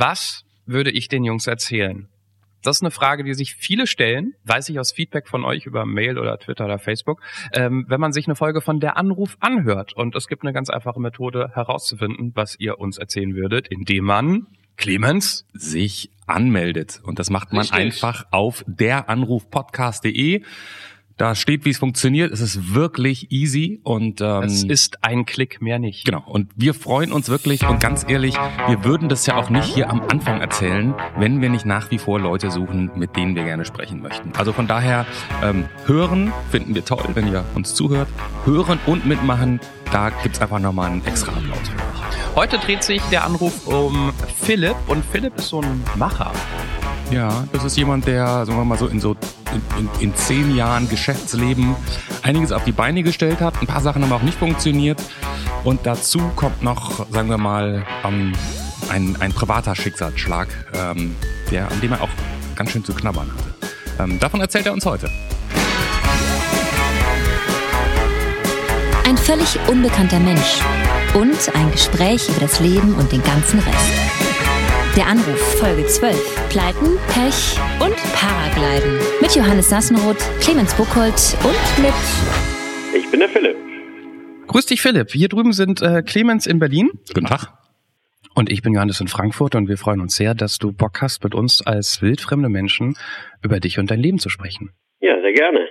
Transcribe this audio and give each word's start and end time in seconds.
Was 0.00 0.44
würde 0.64 0.92
ich 0.92 1.08
den 1.08 1.24
Jungs 1.24 1.48
erzählen? 1.48 2.06
Das 2.62 2.76
ist 2.76 2.82
eine 2.82 2.92
Frage, 2.92 3.24
die 3.24 3.34
sich 3.34 3.56
viele 3.56 3.88
stellen, 3.88 4.34
weiß 4.44 4.68
ich 4.68 4.78
aus 4.78 4.92
Feedback 4.92 5.26
von 5.26 5.44
euch 5.44 5.66
über 5.66 5.86
Mail 5.86 6.18
oder 6.18 6.38
Twitter 6.38 6.66
oder 6.66 6.78
Facebook, 6.78 7.20
ähm, 7.52 7.84
wenn 7.88 8.00
man 8.00 8.12
sich 8.12 8.28
eine 8.28 8.36
Folge 8.36 8.60
von 8.60 8.78
Der 8.78 8.96
Anruf 8.96 9.36
anhört. 9.40 9.94
Und 9.94 10.14
es 10.14 10.28
gibt 10.28 10.44
eine 10.44 10.52
ganz 10.52 10.70
einfache 10.70 11.00
Methode 11.00 11.50
herauszufinden, 11.52 12.30
was 12.36 12.54
ihr 12.60 12.78
uns 12.78 12.96
erzählen 12.96 13.34
würdet, 13.34 13.66
indem 13.66 14.04
man 14.04 14.46
Clemens 14.76 15.46
sich 15.52 16.12
anmeldet. 16.28 17.00
Und 17.02 17.18
das 17.18 17.28
macht 17.28 17.52
man 17.52 17.62
Richtig. 17.62 17.80
einfach 17.80 18.24
auf 18.30 18.64
deranrufpodcast.de. 18.68 20.44
Da 21.18 21.34
steht, 21.34 21.64
wie 21.64 21.70
es 21.70 21.78
funktioniert. 21.78 22.32
Es 22.32 22.40
ist 22.40 22.74
wirklich 22.74 23.32
easy 23.32 23.80
und 23.82 24.20
ähm, 24.20 24.44
Es 24.44 24.62
ist 24.62 25.02
ein 25.02 25.26
Klick, 25.26 25.60
mehr 25.60 25.80
nicht. 25.80 26.04
Genau. 26.04 26.22
Und 26.24 26.48
wir 26.54 26.74
freuen 26.74 27.10
uns 27.10 27.28
wirklich 27.28 27.66
und 27.66 27.80
ganz 27.80 28.06
ehrlich, 28.08 28.36
wir 28.68 28.84
würden 28.84 29.08
das 29.08 29.26
ja 29.26 29.34
auch 29.34 29.50
nicht 29.50 29.64
hier 29.64 29.90
am 29.90 30.00
Anfang 30.00 30.40
erzählen, 30.40 30.94
wenn 31.18 31.42
wir 31.42 31.50
nicht 31.50 31.66
nach 31.66 31.90
wie 31.90 31.98
vor 31.98 32.20
Leute 32.20 32.52
suchen, 32.52 32.92
mit 32.94 33.16
denen 33.16 33.34
wir 33.34 33.42
gerne 33.42 33.64
sprechen 33.64 34.00
möchten. 34.00 34.30
Also 34.38 34.52
von 34.52 34.68
daher, 34.68 35.06
ähm, 35.42 35.64
hören 35.86 36.32
finden 36.52 36.76
wir 36.76 36.84
toll, 36.84 37.04
wenn 37.14 37.26
ihr 37.26 37.44
uns 37.56 37.74
zuhört. 37.74 38.08
Hören 38.44 38.78
und 38.86 39.04
mitmachen, 39.04 39.58
da 39.90 40.10
gibt's 40.22 40.40
einfach 40.40 40.60
nochmal 40.60 40.92
einen 40.92 41.04
extra 41.04 41.32
Applaus 41.32 41.68
für 41.68 41.76
euch. 41.78 42.36
Heute 42.36 42.58
dreht 42.58 42.84
sich 42.84 43.02
der 43.10 43.24
Anruf 43.24 43.66
um 43.66 44.12
Philipp 44.40 44.76
und 44.86 45.04
Philipp 45.04 45.36
ist 45.36 45.48
so 45.48 45.62
ein 45.62 45.82
Macher. 45.96 46.30
Ja, 47.10 47.44
das 47.52 47.64
ist 47.64 47.76
jemand, 47.76 48.06
der, 48.06 48.44
sagen 48.44 48.58
wir 48.58 48.64
mal 48.64 48.78
so, 48.78 48.86
in 48.86 49.00
so 49.00 49.16
in, 49.52 49.62
in, 49.78 49.88
in 50.00 50.14
zehn 50.14 50.54
Jahren 50.54 50.88
Geschäftsleben 50.90 51.74
einiges 52.22 52.52
auf 52.52 52.64
die 52.64 52.72
Beine 52.72 53.02
gestellt 53.02 53.40
hat. 53.40 53.60
Ein 53.60 53.66
paar 53.66 53.80
Sachen 53.80 54.02
haben 54.02 54.12
auch 54.12 54.22
nicht 54.22 54.38
funktioniert. 54.38 55.02
Und 55.64 55.80
dazu 55.84 56.20
kommt 56.36 56.62
noch, 56.62 57.10
sagen 57.10 57.30
wir 57.30 57.38
mal, 57.38 57.86
ähm, 58.04 58.32
ein, 58.90 59.16
ein 59.20 59.32
privater 59.32 59.74
Schicksalsschlag, 59.74 60.48
ähm, 60.74 61.16
der, 61.50 61.70
an 61.70 61.80
dem 61.80 61.92
er 61.92 62.02
auch 62.02 62.10
ganz 62.54 62.72
schön 62.72 62.84
zu 62.84 62.92
knabbern 62.92 63.30
hatte. 63.32 64.02
Ähm, 64.02 64.20
davon 64.20 64.40
erzählt 64.40 64.66
er 64.66 64.74
uns 64.74 64.84
heute. 64.84 65.10
Ein 69.06 69.16
völlig 69.16 69.58
unbekannter 69.66 70.20
Mensch 70.20 70.60
und 71.14 71.56
ein 71.56 71.72
Gespräch 71.72 72.28
über 72.28 72.40
das 72.40 72.60
Leben 72.60 72.94
und 72.96 73.10
den 73.10 73.22
ganzen 73.22 73.60
Rest. 73.60 74.27
Der 74.98 75.06
Anruf 75.06 75.60
Folge 75.60 75.86
12. 75.86 76.48
Pleiten, 76.50 76.98
Pech 77.06 77.56
und 77.78 77.94
Paragliden. 78.14 78.98
Mit 79.20 79.32
Johannes 79.36 79.70
Sassenroth, 79.70 80.18
Clemens 80.40 80.74
Buchholz 80.74 81.36
und 81.44 81.84
mit 81.84 81.94
Ich 82.92 83.08
bin 83.08 83.20
der 83.20 83.28
Philipp. 83.28 83.56
Grüß 84.48 84.66
dich, 84.66 84.82
Philipp. 84.82 85.12
Hier 85.12 85.28
drüben 85.28 85.52
sind 85.52 85.82
äh, 85.82 86.02
Clemens 86.02 86.48
in 86.48 86.58
Berlin 86.58 86.90
Guten 87.14 87.26
Tag. 87.26 87.52
und 88.34 88.50
ich 88.50 88.62
bin 88.62 88.74
Johannes 88.74 89.00
in 89.00 89.06
Frankfurt 89.06 89.54
und 89.54 89.68
wir 89.68 89.78
freuen 89.78 90.00
uns 90.00 90.16
sehr, 90.16 90.34
dass 90.34 90.58
du 90.58 90.72
Bock 90.72 91.00
hast, 91.00 91.22
mit 91.22 91.32
uns 91.32 91.64
als 91.64 92.02
wildfremde 92.02 92.48
Menschen 92.48 92.96
über 93.40 93.60
dich 93.60 93.78
und 93.78 93.92
dein 93.92 94.00
Leben 94.00 94.18
zu 94.18 94.30
sprechen. 94.30 94.72
Ja, 94.98 95.14
sehr 95.20 95.32
gerne. 95.32 95.68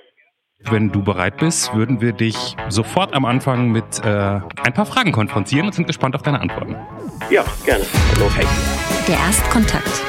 Wenn 0.64 0.92
du 0.92 1.04
bereit 1.04 1.38
bist, 1.38 1.74
würden 1.76 2.02
wir 2.02 2.14
dich 2.14 2.56
sofort 2.68 3.14
am 3.14 3.26
Anfang 3.26 3.72
mit 3.72 4.00
äh, 4.04 4.08
ein 4.08 4.74
paar 4.74 4.88
Fragen 4.88 5.12
konfrontieren 5.12 5.68
und 5.68 5.74
sind 5.74 5.86
gespannt 5.86 6.16
auf 6.16 6.24
deine 6.24 6.42
Antworten. 6.42 6.76
Ja, 7.30 7.46
gerne. 7.64 7.86
Okay. 8.16 8.46
der 9.08 9.16
Erstkontakt. 9.16 10.04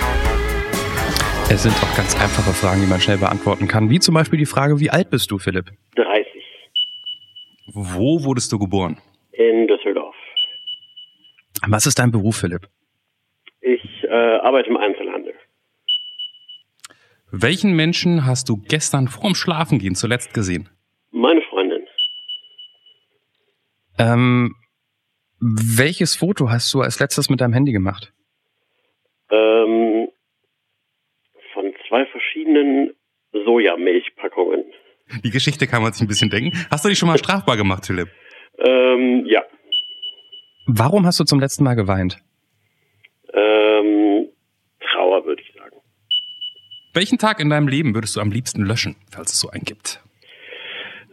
Es 1.51 1.63
sind 1.63 1.75
auch 1.83 1.97
ganz 1.97 2.15
einfache 2.21 2.53
Fragen, 2.53 2.81
die 2.81 2.87
man 2.87 2.99
schnell 3.01 3.19
beantworten 3.19 3.69
kann, 3.69 3.91
wie 3.91 4.01
zum 4.01 4.15
Beispiel 4.15 4.39
die 4.39 4.47
Frage, 4.47 4.81
wie 4.81 4.91
alt 4.91 5.11
bist 5.11 5.31
du, 5.31 5.39
Philipp? 5.39 5.71
30. 5.97 6.27
Wo 7.75 8.25
wurdest 8.25 8.51
du 8.51 8.59
geboren? 8.59 8.97
In 9.33 9.67
Düsseldorf. 9.67 10.15
Was 11.67 11.87
ist 11.87 11.99
dein 11.99 12.11
Beruf, 12.11 12.37
Philipp? 12.39 12.67
Ich 13.61 13.83
äh, 14.05 14.09
arbeite 14.15 14.71
im 14.71 14.79
Einzelhandel. 14.79 15.28
Welchen 17.31 17.77
Menschen 17.77 18.25
hast 18.25 18.48
du 18.48 18.57
gestern 18.57 19.09
vorm 19.09 19.34
Schlafengehen 19.34 19.95
zuletzt 19.95 20.33
gesehen? 20.33 20.69
Meine 21.11 21.43
Freundin. 21.43 21.87
Ähm, 23.99 24.55
welches 25.41 26.16
Foto 26.16 26.50
hast 26.50 26.72
du 26.72 26.81
als 26.81 26.99
letztes 27.00 27.28
mit 27.28 27.41
deinem 27.41 27.53
Handy 27.53 27.72
gemacht? 27.72 28.12
Ähm, 29.31 30.09
von 31.53 31.72
zwei 31.89 32.06
verschiedenen 32.06 32.94
Sojamilchpackungen. 33.33 34.65
Die 35.25 35.31
Geschichte 35.31 35.66
kann 35.66 35.83
man 35.83 35.93
sich 35.93 36.03
ein 36.03 36.09
bisschen 36.09 36.31
denken. 36.31 36.53
Hast 36.71 36.84
du 36.84 36.89
dich 36.89 36.99
schon 36.99 37.09
mal 37.09 37.19
strafbar 37.19 37.56
gemacht, 37.56 37.87
Philipp? 37.87 38.09
Ähm, 38.59 39.25
ja. 39.27 39.43
Warum 40.66 41.06
hast 41.06 41.21
du 41.21 41.25
zum 41.25 41.41
letzten 41.41 41.65
Mal 41.65 41.75
geweint? 41.75 42.19
Ähm, 43.33 44.28
Trauer, 44.81 45.25
würde 45.25 45.43
ich 45.43 45.55
sagen. 45.55 45.77
Welchen 46.98 47.16
Tag 47.16 47.38
in 47.38 47.48
deinem 47.48 47.69
Leben 47.69 47.94
würdest 47.94 48.16
du 48.16 48.20
am 48.20 48.32
liebsten 48.32 48.66
löschen, 48.66 48.97
falls 49.09 49.32
es 49.32 49.38
so 49.38 49.50
einen 49.50 49.62
gibt? 49.62 50.00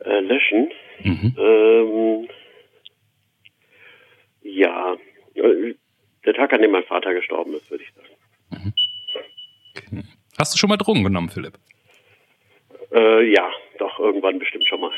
Äh, 0.03 0.19
löschen. 0.21 0.71
Mhm. 1.03 1.35
Ähm, 1.37 2.27
ja. 4.41 4.97
Der 6.25 6.33
Tag, 6.33 6.53
an 6.53 6.63
dem 6.63 6.71
mein 6.71 6.85
Vater 6.85 7.13
gestorben 7.13 7.53
ist, 7.53 7.69
würde 7.69 7.83
ich 7.83 7.91
sagen. 7.93 8.73
Hast 10.39 10.55
du 10.55 10.57
schon 10.57 10.69
mal 10.69 10.77
Drogen 10.77 11.03
genommen, 11.03 11.29
Philipp? 11.29 11.59
Äh, 12.91 13.31
ja, 13.31 13.47
doch, 13.77 13.99
irgendwann 13.99 14.39
bestimmt 14.39 14.65
schon 14.67 14.81
mal. 14.81 14.91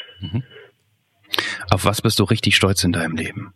Auf 1.69 1.83
was 1.83 2.01
bist 2.01 2.17
du 2.19 2.23
richtig 2.23 2.55
stolz 2.55 2.85
in 2.85 2.93
deinem 2.93 3.17
Leben? 3.17 3.53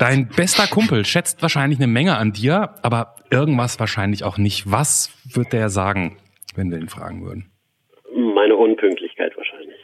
Dein 0.00 0.28
bester 0.28 0.66
Kumpel 0.66 1.04
schätzt 1.04 1.42
wahrscheinlich 1.42 1.78
eine 1.78 1.86
Menge 1.86 2.16
an 2.16 2.32
dir, 2.32 2.70
aber 2.82 3.16
irgendwas 3.30 3.78
wahrscheinlich 3.78 4.24
auch 4.24 4.38
nicht. 4.38 4.70
Was 4.70 5.12
wird 5.34 5.52
der 5.52 5.68
sagen, 5.68 6.16
wenn 6.54 6.70
wir 6.70 6.78
ihn 6.78 6.88
fragen 6.88 7.22
würden? 7.22 7.52
Meine 8.34 8.56
Unpünktlichkeit 8.56 9.36
wahrscheinlich. 9.36 9.76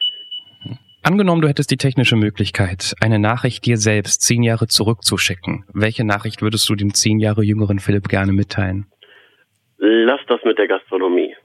Angenommen, 1.02 1.42
du 1.42 1.48
hättest 1.48 1.70
die 1.70 1.76
technische 1.76 2.16
Möglichkeit, 2.16 2.94
eine 3.00 3.18
Nachricht 3.18 3.66
dir 3.66 3.76
selbst 3.76 4.22
zehn 4.22 4.42
Jahre 4.42 4.68
zurückzuschicken. 4.68 5.66
Welche 5.74 6.04
Nachricht 6.04 6.40
würdest 6.40 6.66
du 6.70 6.74
dem 6.74 6.94
zehn 6.94 7.20
Jahre 7.20 7.44
jüngeren 7.44 7.78
Philipp 7.78 8.08
gerne 8.08 8.32
mitteilen? 8.32 8.86
Lass 9.76 10.20
das 10.28 10.40
mit 10.44 10.56
der 10.56 10.66
Gastronomie. 10.66 11.36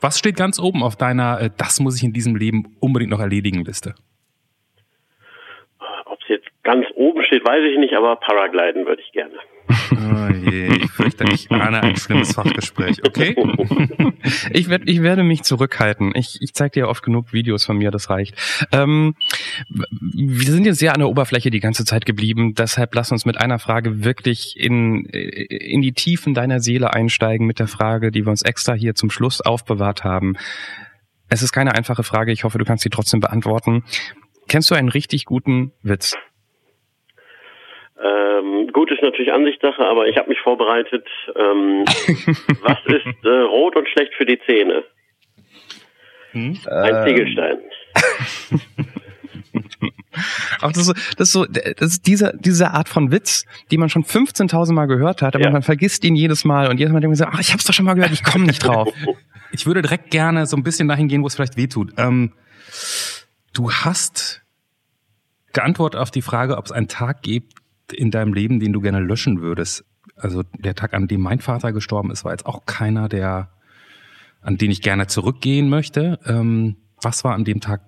Was 0.00 0.18
steht 0.18 0.36
ganz 0.36 0.58
oben 0.58 0.82
auf 0.82 0.96
deiner 0.96 1.40
äh, 1.40 1.50
Das 1.56 1.80
muss 1.80 1.96
ich 1.96 2.04
in 2.04 2.12
diesem 2.12 2.36
Leben 2.36 2.76
unbedingt 2.80 3.10
noch 3.10 3.20
erledigen 3.20 3.64
Liste? 3.64 3.94
Ganz 6.66 6.84
oben 6.96 7.22
steht, 7.22 7.46
weiß 7.46 7.62
ich 7.70 7.78
nicht, 7.78 7.94
aber 7.94 8.16
Paragliden 8.16 8.86
würde 8.86 9.00
ich 9.00 9.12
gerne. 9.12 9.36
Oh 9.92 10.50
je, 10.50 10.66
ich 10.66 10.90
fürchte, 10.90 11.24
ich 11.32 11.48
ahne 11.48 11.80
ein 11.80 11.94
schlimmes 11.94 12.34
Fachgespräch. 12.34 13.04
Okay? 13.06 13.36
Ich, 14.50 14.68
werd, 14.68 14.82
ich 14.86 15.02
werde 15.02 15.22
mich 15.22 15.44
zurückhalten. 15.44 16.10
Ich, 16.16 16.38
ich 16.40 16.52
zeige 16.52 16.72
dir 16.72 16.88
oft 16.88 17.04
genug 17.04 17.32
Videos 17.32 17.64
von 17.64 17.78
mir, 17.78 17.92
das 17.92 18.10
reicht. 18.10 18.34
Ähm, 18.72 19.14
wir 19.68 20.50
sind 20.50 20.66
jetzt 20.66 20.80
sehr 20.80 20.94
an 20.94 20.98
der 20.98 21.08
Oberfläche 21.08 21.50
die 21.50 21.60
ganze 21.60 21.84
Zeit 21.84 22.06
geblieben, 22.06 22.54
deshalb 22.54 22.92
lass 22.96 23.12
uns 23.12 23.24
mit 23.24 23.40
einer 23.40 23.60
Frage 23.60 24.04
wirklich 24.04 24.56
in, 24.58 25.04
in 25.04 25.80
die 25.80 25.92
Tiefen 25.92 26.34
deiner 26.34 26.58
Seele 26.58 26.92
einsteigen 26.92 27.46
mit 27.46 27.60
der 27.60 27.68
Frage, 27.68 28.10
die 28.10 28.26
wir 28.26 28.30
uns 28.30 28.42
extra 28.42 28.72
hier 28.72 28.96
zum 28.96 29.10
Schluss 29.10 29.40
aufbewahrt 29.40 30.02
haben. 30.02 30.34
Es 31.28 31.42
ist 31.42 31.52
keine 31.52 31.76
einfache 31.76 32.02
Frage, 32.02 32.32
ich 32.32 32.42
hoffe, 32.42 32.58
du 32.58 32.64
kannst 32.64 32.82
sie 32.82 32.90
trotzdem 32.90 33.20
beantworten. 33.20 33.84
Kennst 34.48 34.70
du 34.72 34.74
einen 34.74 34.88
richtig 34.88 35.24
guten 35.26 35.72
Witz? 35.82 36.16
Ähm, 38.02 38.68
gut 38.72 38.90
ist 38.90 39.02
natürlich 39.02 39.32
Ansichtssache, 39.32 39.84
aber 39.86 40.06
ich 40.06 40.16
habe 40.18 40.28
mich 40.28 40.38
vorbereitet. 40.40 41.06
Ähm, 41.34 41.84
was 42.62 42.78
ist 42.86 43.24
äh, 43.24 43.28
rot 43.28 43.74
und 43.76 43.88
schlecht 43.88 44.12
für 44.14 44.26
die 44.26 44.38
Zähne? 44.46 44.84
Hm? 46.32 46.58
Ein 46.66 47.06
Ziegelstein. 47.06 47.58
Auch 50.62 50.72
das, 50.72 50.78
ist 50.78 50.86
so- 50.86 50.94
das 51.16 51.28
ist 51.28 51.32
so, 51.32 51.44
das 51.44 51.90
ist 51.92 52.06
diese, 52.06 52.32
diese 52.38 52.70
Art 52.70 52.88
von 52.88 53.12
Witz, 53.12 53.44
die 53.70 53.76
man 53.76 53.88
schon 53.90 54.02
15.000 54.04 54.72
Mal 54.72 54.86
gehört 54.86 55.20
hat, 55.22 55.34
aber 55.34 55.44
Ja. 55.44 55.50
man 55.50 55.62
vergisst 55.62 56.04
ihn 56.04 56.14
jedes 56.16 56.44
Mal 56.44 56.68
und 56.70 56.78
jedes 56.78 56.92
Mal 56.92 57.00
denkt 57.00 57.18
man 57.18 57.26
so, 57.28 57.32
ach, 57.36 57.40
ich 57.40 57.52
hab's 57.52 57.64
doch 57.64 57.74
schon 57.74 57.84
mal 57.84 57.94
gehört, 57.94 58.12
ich 58.12 58.24
komme 58.24 58.46
nicht 58.46 58.64
drauf. 58.66 58.92
Ich 59.52 59.64
würde 59.64 59.80
direkt 59.80 60.10
gerne 60.10 60.44
so 60.46 60.56
ein 60.56 60.64
bisschen 60.64 60.88
dahin 60.88 61.06
gehen, 61.06 61.22
wo 61.22 61.28
es 61.28 61.36
vielleicht 61.36 61.56
weh 61.56 61.68
tut. 61.68 61.92
Ähm, 61.98 62.32
du 63.54 63.70
hast 63.70 64.42
geantwortet 65.52 66.00
auf 66.00 66.10
die 66.10 66.20
Frage, 66.20 66.56
ob 66.58 66.64
es 66.66 66.72
einen 66.72 66.88
Tag 66.88 67.22
gibt 67.22 67.52
in 67.92 68.10
deinem 68.10 68.34
Leben, 68.34 68.60
den 68.60 68.72
du 68.72 68.80
gerne 68.80 69.00
löschen 69.00 69.40
würdest. 69.40 69.84
Also 70.16 70.42
der 70.58 70.74
Tag, 70.74 70.94
an 70.94 71.08
dem 71.08 71.20
mein 71.20 71.40
Vater 71.40 71.72
gestorben 71.72 72.10
ist, 72.10 72.24
war 72.24 72.32
jetzt 72.32 72.46
auch 72.46 72.66
keiner, 72.66 73.08
der, 73.08 73.50
an 74.42 74.56
den 74.56 74.70
ich 74.70 74.82
gerne 74.82 75.06
zurückgehen 75.06 75.68
möchte. 75.68 76.18
Ähm, 76.26 76.76
was 77.02 77.24
war 77.24 77.34
an 77.34 77.44
dem 77.44 77.60
Tag 77.60 77.80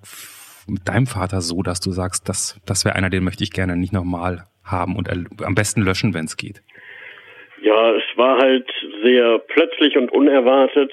mit 0.66 0.86
deinem 0.86 1.06
Vater 1.06 1.40
so, 1.40 1.62
dass 1.62 1.80
du 1.80 1.90
sagst, 1.90 2.28
das, 2.28 2.60
das 2.66 2.84
wäre 2.84 2.96
einer, 2.96 3.10
den 3.10 3.24
möchte 3.24 3.42
ich 3.42 3.52
gerne 3.52 3.76
nicht 3.76 3.92
nochmal 3.92 4.46
haben 4.62 4.96
und 4.96 5.08
am 5.42 5.54
besten 5.54 5.82
löschen, 5.82 6.12
wenn 6.14 6.26
es 6.26 6.36
geht? 6.36 6.62
Ja, 7.62 7.92
es 7.92 8.04
war 8.16 8.38
halt 8.38 8.70
sehr 9.02 9.38
plötzlich 9.38 9.96
und 9.96 10.12
unerwartet. 10.12 10.92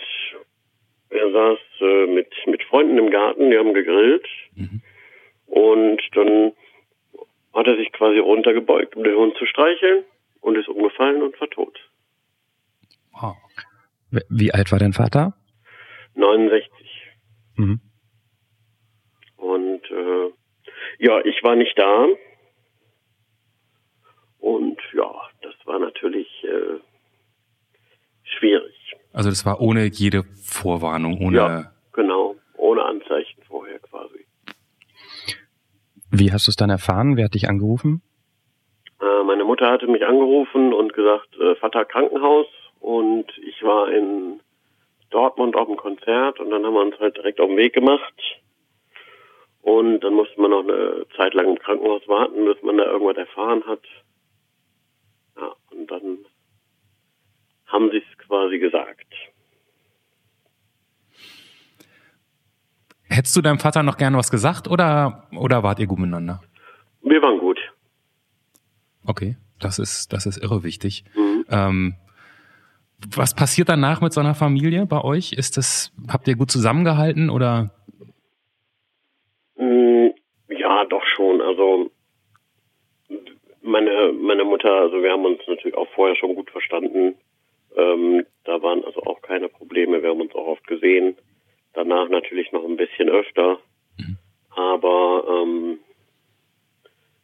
Er 1.10 1.32
saß 1.32 1.60
äh, 1.82 2.08
mit, 2.08 2.28
mit 2.48 2.64
Freunden 2.64 2.98
im 2.98 3.12
Garten, 3.12 3.52
die 3.52 3.58
haben 3.58 3.74
gegrillt. 3.74 4.28
Und 5.46 6.02
dann 6.14 6.54
hat 7.56 7.68
er 7.68 7.78
sich 7.78 7.92
quasi 7.94 8.20
runtergebeugt, 8.20 8.96
um 8.96 9.04
den 9.04 9.16
Hund 9.16 9.36
zu 9.38 9.46
streicheln 9.46 10.04
und 10.42 10.58
ist 10.58 10.68
umgefallen 10.68 11.24
und 11.24 11.40
war 11.40 11.50
tot. 11.50 11.80
Wow. 13.14 13.36
Wie 14.30 14.54
alt 14.54 14.72
war 14.72 14.80
dein 14.80 14.94
Vater? 14.94 15.34
69. 16.16 16.70
Mhm. 17.58 17.80
Und 19.38 19.84
äh, 19.90 20.32
ja, 21.00 21.20
ich 21.26 21.44
war 21.44 21.56
nicht 21.56 21.78
da. 21.78 22.08
Und 24.40 24.80
ja, 24.94 25.12
das 25.42 25.56
war 25.66 25.80
natürlich 25.80 26.28
äh, 26.44 26.80
schwierig. 28.24 28.76
Also 29.14 29.30
das 29.30 29.46
war 29.46 29.62
ohne 29.62 29.86
jede 29.86 30.24
Vorwarnung, 30.44 31.20
ohne. 31.20 31.38
Ja, 31.38 31.72
genau, 31.94 32.36
ohne 32.58 32.84
Anzeichen 32.84 33.42
vorher 33.44 33.80
quasi. 33.80 34.25
Wie 36.18 36.32
hast 36.32 36.48
du 36.48 36.52
es 36.52 36.56
dann 36.56 36.70
erfahren? 36.70 37.18
Wer 37.18 37.26
hat 37.26 37.34
dich 37.34 37.50
angerufen? 37.50 38.02
Äh, 39.02 39.24
meine 39.24 39.44
Mutter 39.44 39.70
hatte 39.70 39.88
mich 39.88 40.06
angerufen 40.06 40.74
und 40.74 40.94
gesagt, 40.94 41.28
äh, 41.38 41.56
Vater 41.56 41.84
Krankenhaus. 41.84 42.48
Und 42.80 43.26
ich 43.46 43.62
war 43.64 43.92
in 43.92 44.40
Dortmund 45.10 45.58
auf 45.58 45.68
dem 45.68 45.76
Konzert 45.76 46.40
und 46.40 46.52
dann 46.52 46.66
haben 46.66 46.74
wir 46.74 46.84
uns 46.84 46.98
halt 47.00 47.18
direkt 47.18 47.42
auf 47.42 47.50
den 47.50 47.58
Weg 47.58 47.74
gemacht. 47.74 48.14
Und 49.62 50.02
dann 50.02 50.14
musste 50.14 50.40
man 50.40 50.52
noch 50.52 50.64
eine 50.64 51.06
Zeit 51.18 51.34
lang 51.34 51.50
im 51.50 51.60
Krankenhaus 51.60 52.08
warten, 52.08 52.46
bis 52.46 52.62
man 52.62 52.78
da 52.78 52.86
irgendwas 52.86 53.18
erfahren 53.18 53.66
hat. 53.66 53.84
Ja, 55.36 55.54
und 55.72 55.92
dann 55.92 56.20
haben 57.66 57.92
sie 57.92 57.98
es 57.98 58.18
quasi 58.26 58.58
gesagt. 58.60 59.12
Hättest 63.16 63.38
du 63.38 63.42
deinem 63.42 63.60
Vater 63.60 63.82
noch 63.82 63.96
gerne 63.96 64.18
was 64.18 64.30
gesagt 64.30 64.70
oder, 64.70 65.24
oder 65.32 65.64
wart 65.64 65.80
ihr 65.80 65.88
gut 65.88 66.00
miteinander? 66.00 66.42
Wir 67.02 67.22
waren 67.22 67.40
gut. 67.40 67.58
Okay, 69.08 69.38
das 69.58 69.80
ist, 69.80 70.12
das 70.12 70.26
ist 70.26 70.44
irre 70.44 70.64
wichtig. 70.64 71.06
Mhm. 71.16 71.46
Ähm, 71.50 71.94
was 73.16 73.34
passiert 73.34 73.70
danach 73.70 74.02
mit 74.02 74.12
so 74.12 74.20
einer 74.20 74.36
Familie 74.36 74.86
bei 74.86 75.02
euch? 75.02 75.32
Ist 75.32 75.56
das, 75.56 75.94
habt 76.10 76.28
ihr 76.28 76.36
gut 76.36 76.52
zusammengehalten 76.52 77.30
oder? 77.30 77.72
Mm, 79.56 80.08
ja, 80.50 80.84
doch 80.86 81.04
schon. 81.16 81.40
Also 81.40 81.92
meine, 83.62 84.12
meine 84.12 84.44
Mutter, 84.44 84.72
also 84.74 85.02
wir 85.02 85.12
haben 85.12 85.24
uns 85.24 85.40
natürlich 85.48 85.78
auch 85.78 85.88
vorher 85.96 86.18
schon 86.18 86.36
gut 86.36 86.52
verstanden. 86.52 87.16
Ähm, 87.78 88.26
da 88.44 88.62
waren 88.62 88.84
also 88.84 89.02
auch 89.04 89.22
keine 89.22 89.48
Probleme. 89.48 90.04
Wir 90.04 90.10
haben 90.10 90.22
uns 90.22 90.36
auch 90.36 90.48
oft 90.48 90.68
gesehen. 90.68 91.16
Danach 91.76 92.10
natürlich 92.10 92.52
noch 92.52 92.64
ein 92.64 92.78
bisschen 92.78 93.10
öfter. 93.10 93.60
Mhm. 93.98 94.18
Aber 94.50 95.24
ähm, 95.30 95.80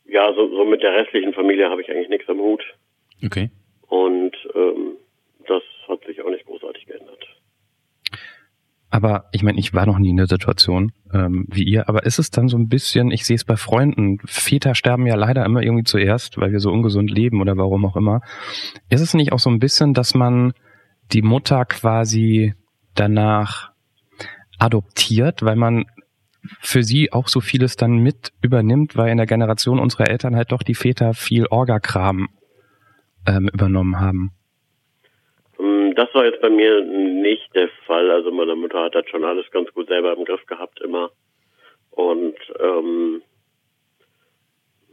ja, 0.06 0.34
so, 0.34 0.50
so 0.50 0.66
mit 0.66 0.84
der 0.84 0.94
restlichen 0.94 1.34
Familie 1.34 1.70
habe 1.70 1.82
ich 1.82 1.90
eigentlich 1.90 2.10
nichts 2.10 2.30
am 2.30 2.40
Hut. 2.40 2.64
Okay. 3.24 3.50
Und 3.88 4.36
ähm, 4.54 4.98
das 5.48 5.64
hat 5.88 6.04
sich 6.06 6.22
auch 6.22 6.30
nicht 6.30 6.46
großartig 6.46 6.86
geändert. 6.86 7.26
Aber 8.90 9.30
ich 9.32 9.42
meine, 9.42 9.58
ich 9.58 9.74
war 9.74 9.86
noch 9.86 10.00
nie 10.00 10.10
in 10.10 10.18
der 10.18 10.28
Situation 10.28 10.92
ähm, 11.14 11.46
wie 11.50 11.64
ihr, 11.64 11.88
aber 11.88 12.06
ist 12.06 12.20
es 12.20 12.30
dann 12.30 12.50
so 12.50 12.58
ein 12.58 12.68
bisschen, 12.68 13.10
ich 13.12 13.26
sehe 13.26 13.38
es 13.38 13.46
bei 13.46 13.56
Freunden, 13.56 14.20
Väter 14.26 14.76
sterben 14.76 15.08
ja 15.08 15.16
leider 15.16 15.46
immer 15.46 15.62
irgendwie 15.62 15.86
zuerst, 15.86 16.38
weil 16.38 16.52
wir 16.52 16.60
so 16.60 16.72
ungesund 16.72 17.10
leben 17.10 17.40
oder 17.40 17.56
warum 17.56 17.86
auch 17.86 17.96
immer. 17.96 18.20
Ist 18.90 19.00
es 19.00 19.14
nicht 19.14 19.32
auch 19.32 19.40
so 19.40 19.50
ein 19.50 19.60
bisschen, 19.60 19.94
dass 19.94 20.14
man 20.14 20.52
die 21.14 21.22
Mutter 21.22 21.64
quasi 21.64 22.54
danach 22.94 23.71
adoptiert, 24.62 25.42
weil 25.42 25.56
man 25.56 25.86
für 26.60 26.84
sie 26.84 27.12
auch 27.12 27.28
so 27.28 27.40
vieles 27.40 27.76
dann 27.76 27.98
mit 27.98 28.32
übernimmt, 28.42 28.96
weil 28.96 29.10
in 29.10 29.18
der 29.18 29.26
Generation 29.26 29.80
unserer 29.80 30.10
Eltern 30.10 30.36
halt 30.36 30.52
doch 30.52 30.64
die 30.64 30.76
Väter 30.76 31.14
viel 31.14 31.48
Orgakram 31.48 32.30
ähm, 33.28 33.50
übernommen 33.54 34.00
haben. 34.00 34.32
Hm, 35.58 35.94
das 35.96 36.14
war 36.14 36.26
jetzt 36.26 36.42
bei 36.42 36.50
mir 36.50 36.84
nicht 36.84 37.54
der 37.56 37.70
Fall. 37.86 38.10
Also 38.12 38.32
meine 38.32 38.56
Mutter 38.56 38.84
hat 38.84 38.96
das 38.96 39.08
schon 39.10 39.24
alles 39.24 39.50
ganz 39.52 39.72
gut 39.74 39.88
selber 39.88 40.16
im 40.16 40.26
Griff 40.26 40.46
gehabt 40.46 40.80
immer. 40.82 41.10
Und 41.92 42.36
ähm, 42.60 43.22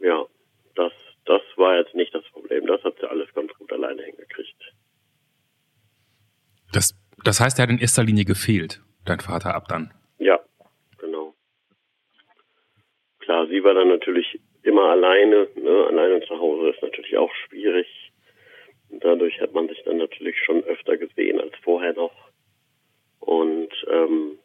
ja, 0.01 0.25
das, 0.75 0.93
das 1.25 1.43
war 1.57 1.77
jetzt 1.77 1.95
nicht 1.95 2.15
das 2.15 2.25
Problem. 2.33 2.67
Das 2.67 2.83
hat 2.85 2.95
sie 3.01 3.09
alles 3.09 3.33
ganz 3.35 3.53
gut 3.55 3.73
alleine 3.73 4.03
hingekriegt. 4.03 4.75
Das, 6.73 6.95
das 7.25 7.41
heißt, 7.41 7.59
er 7.59 7.65
hat 7.65 7.71
in 7.71 7.79
erster 7.79 8.05
Linie 8.05 8.25
gefehlt, 8.25 8.83
dein 9.09 9.21
Vater 9.21 9.55
ab 9.55 9.69
dann? 9.69 9.93
Ja, 10.19 10.39
genau. 10.99 11.35
Klar, 13.21 13.47
sie 13.49 13.63
war 13.63 13.75
dann 13.75 13.89
natürlich 13.89 14.41
immer 14.63 14.91
alleine. 14.91 15.49
Ne? 15.55 15.87
Alleine 15.89 16.21
zu 16.27 16.39
Hause 16.39 16.71
ist 16.71 16.83
natürlich 16.83 17.17
auch 17.17 17.33
schwierig. 17.47 17.87
Dadurch 18.91 19.41
hat 19.41 19.53
man 19.53 19.69
sich 19.69 19.83
dann 19.85 19.99
natürlich 19.99 20.37
schon 20.45 20.65
öfter 20.65 20.97
gesehen 20.97 21.41
als 21.41 21.53
vorher 21.63 21.93
noch. 21.93 22.15
Und 23.21 23.69
ähm, 23.91 24.39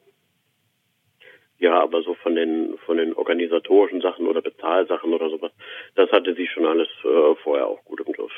ja, 1.59 1.81
aber 1.81 2.01
so 2.03 2.13
von 2.15 2.35
den 2.35 2.77
von 2.85 2.97
den 2.97 3.13
organisatorischen 3.13 4.01
Sachen 4.01 4.27
oder 4.27 4.41
Bezahlsachen 4.41 5.13
oder 5.13 5.29
sowas, 5.29 5.51
das 5.95 6.11
hatte 6.11 6.35
sie 6.35 6.47
schon 6.47 6.65
alles 6.65 6.89
äh, 7.05 7.35
vorher 7.41 7.67
auch 7.67 7.83
gut 7.85 8.01
im 8.05 8.11
Griff. 8.11 8.33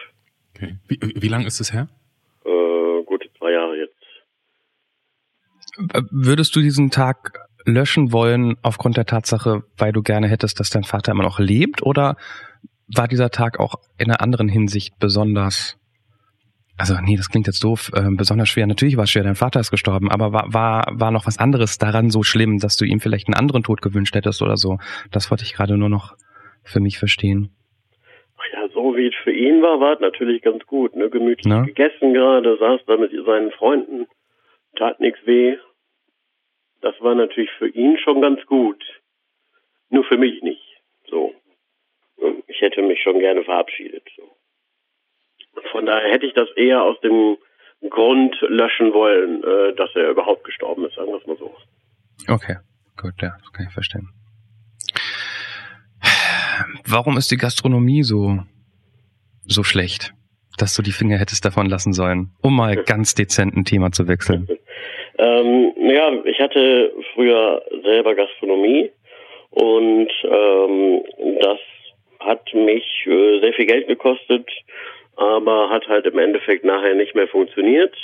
Okay. 0.56 0.76
Wie, 0.88 1.00
wie 1.02 1.28
lange 1.28 1.48
ist 1.48 1.60
es 1.60 1.74
her? 1.74 1.88
Äh, 2.46 3.04
gute 3.04 3.34
zwei 3.34 3.52
Jahre 3.52 3.78
jetzt. 3.78 4.05
Würdest 6.12 6.56
du 6.56 6.62
diesen 6.62 6.92
Tag 6.92 7.40
löschen 7.66 8.12
wollen 8.12 8.56
aufgrund 8.62 8.98
der 8.98 9.06
Tatsache, 9.06 9.64
weil 9.78 9.92
du 9.92 10.02
gerne 10.02 10.28
hättest, 10.28 10.60
dass 10.60 10.70
dein 10.70 10.84
Vater 10.84 11.12
immer 11.12 11.24
noch 11.24 11.40
lebt? 11.40 11.84
Oder 11.84 12.16
war 12.88 13.08
dieser 13.08 13.32
Tag 13.32 13.60
auch 13.60 13.76
in 13.98 14.12
einer 14.12 14.22
anderen 14.22 14.48
Hinsicht 14.48 15.00
besonders 15.00 15.78
also 16.78 16.94
nee, 17.02 17.16
das 17.16 17.30
klingt 17.30 17.48
jetzt 17.48 17.64
doof, 17.64 17.90
äh, 17.96 18.02
besonders 18.18 18.50
schwer. 18.50 18.68
Natürlich 18.68 18.98
war 18.98 19.06
es 19.06 19.12
schwer, 19.12 19.24
dein 19.24 19.36
Vater 19.36 19.62
ist 19.62 19.72
gestorben, 19.72 20.12
aber 20.12 20.34
war, 20.34 20.54
war, 20.54 20.88
war 20.92 21.12
noch 21.12 21.26
was 21.26 21.40
anderes 21.40 21.78
daran 21.78 22.10
so 22.10 22.24
schlimm, 22.24 22.60
dass 22.60 22.76
du 22.76 22.84
ihm 22.84 23.00
vielleicht 23.00 23.28
einen 23.28 23.36
anderen 23.36 23.64
Tod 23.64 23.82
gewünscht 23.82 24.14
hättest 24.14 24.42
oder 24.42 24.58
so. 24.58 24.78
Das 25.12 25.32
wollte 25.32 25.46
ich 25.46 25.54
gerade 25.54 25.78
nur 25.78 25.90
noch 25.90 26.16
für 26.64 26.82
mich 26.82 26.98
verstehen. 27.00 27.52
Ach 28.38 28.44
ja, 28.54 28.68
so 28.74 28.96
wie 28.98 29.08
es 29.08 29.16
für 29.24 29.32
ihn 29.32 29.62
war, 29.62 29.80
war 29.80 29.94
es 29.94 30.02
natürlich 30.02 30.42
ganz 30.42 30.66
gut. 30.66 30.96
Ne? 30.96 31.10
Gemütlich 31.10 31.46
Na? 31.46 31.62
gegessen 31.62 32.14
gerade, 32.14 32.58
saß 32.58 32.82
da 32.88 32.98
mit 32.98 33.12
seinen 33.26 33.52
Freunden, 33.52 34.08
tat 34.76 35.00
nichts 35.00 35.20
weh. 35.26 35.56
Das 36.86 36.94
war 37.02 37.16
natürlich 37.16 37.50
für 37.58 37.68
ihn 37.68 37.98
schon 37.98 38.22
ganz 38.22 38.46
gut. 38.46 38.80
Nur 39.90 40.04
für 40.04 40.20
mich 40.20 40.44
nicht. 40.44 40.62
So. 41.10 41.34
Ich 42.46 42.62
hätte 42.62 42.84
mich 42.84 43.02
schon 43.02 43.18
gerne 43.18 43.44
verabschiedet. 43.44 44.08
So. 44.16 44.38
Von 45.72 45.88
daher 45.88 46.12
hätte 46.12 46.28
ich 46.28 46.34
das 46.34 46.48
eher 46.56 46.84
aus 46.84 47.00
dem 47.02 47.38
Grund 47.90 48.36
löschen 48.42 48.94
wollen, 48.94 49.44
äh, 49.44 49.74
dass 49.74 49.96
er 49.96 50.12
überhaupt 50.12 50.44
gestorben 50.44 50.86
ist, 50.86 50.94
sagen 50.94 51.08
wir 51.08 51.18
es 51.18 51.26
mal 51.26 51.38
so. 51.38 51.56
Okay, 52.28 52.58
gut, 52.98 53.20
ja, 53.20 53.36
das 53.40 53.52
kann 53.52 53.66
ich 53.66 53.74
verstehen. 53.74 54.08
Warum 56.86 57.18
ist 57.18 57.32
die 57.32 57.38
Gastronomie 57.38 58.04
so, 58.04 58.44
so 59.42 59.64
schlecht, 59.64 60.14
dass 60.60 60.76
du 60.76 60.84
die 60.84 60.92
Finger 60.92 61.18
hättest 61.18 61.46
davon 61.46 61.66
lassen 61.66 61.94
sollen, 61.94 62.36
um 62.44 62.56
mal 62.56 62.76
ganz 62.86 63.16
dezent 63.16 63.56
ein 63.56 63.66
Thema 63.66 63.92
zu 63.92 64.08
wechseln? 64.08 64.48
Ähm, 65.18 65.74
ja, 65.78 66.12
ich 66.26 66.40
hatte 66.40 66.94
früher 67.14 67.64
selber 67.84 68.16
Gastronomie 68.16 68.92
und 69.52 70.10
ähm, 70.24 71.04
das 71.42 71.60
hat 72.20 72.54
mich 72.54 72.84
äh, 73.06 73.40
sehr 73.40 73.54
viel 73.54 73.66
Geld 73.66 73.88
gekostet 73.88 74.48
aber 75.16 75.70
hat 75.70 75.88
halt 75.88 76.06
im 76.06 76.18
Endeffekt 76.18 76.64
nachher 76.64 76.96
nicht 76.96 77.16
mehr 77.16 77.28
funktioniert. 77.28 77.96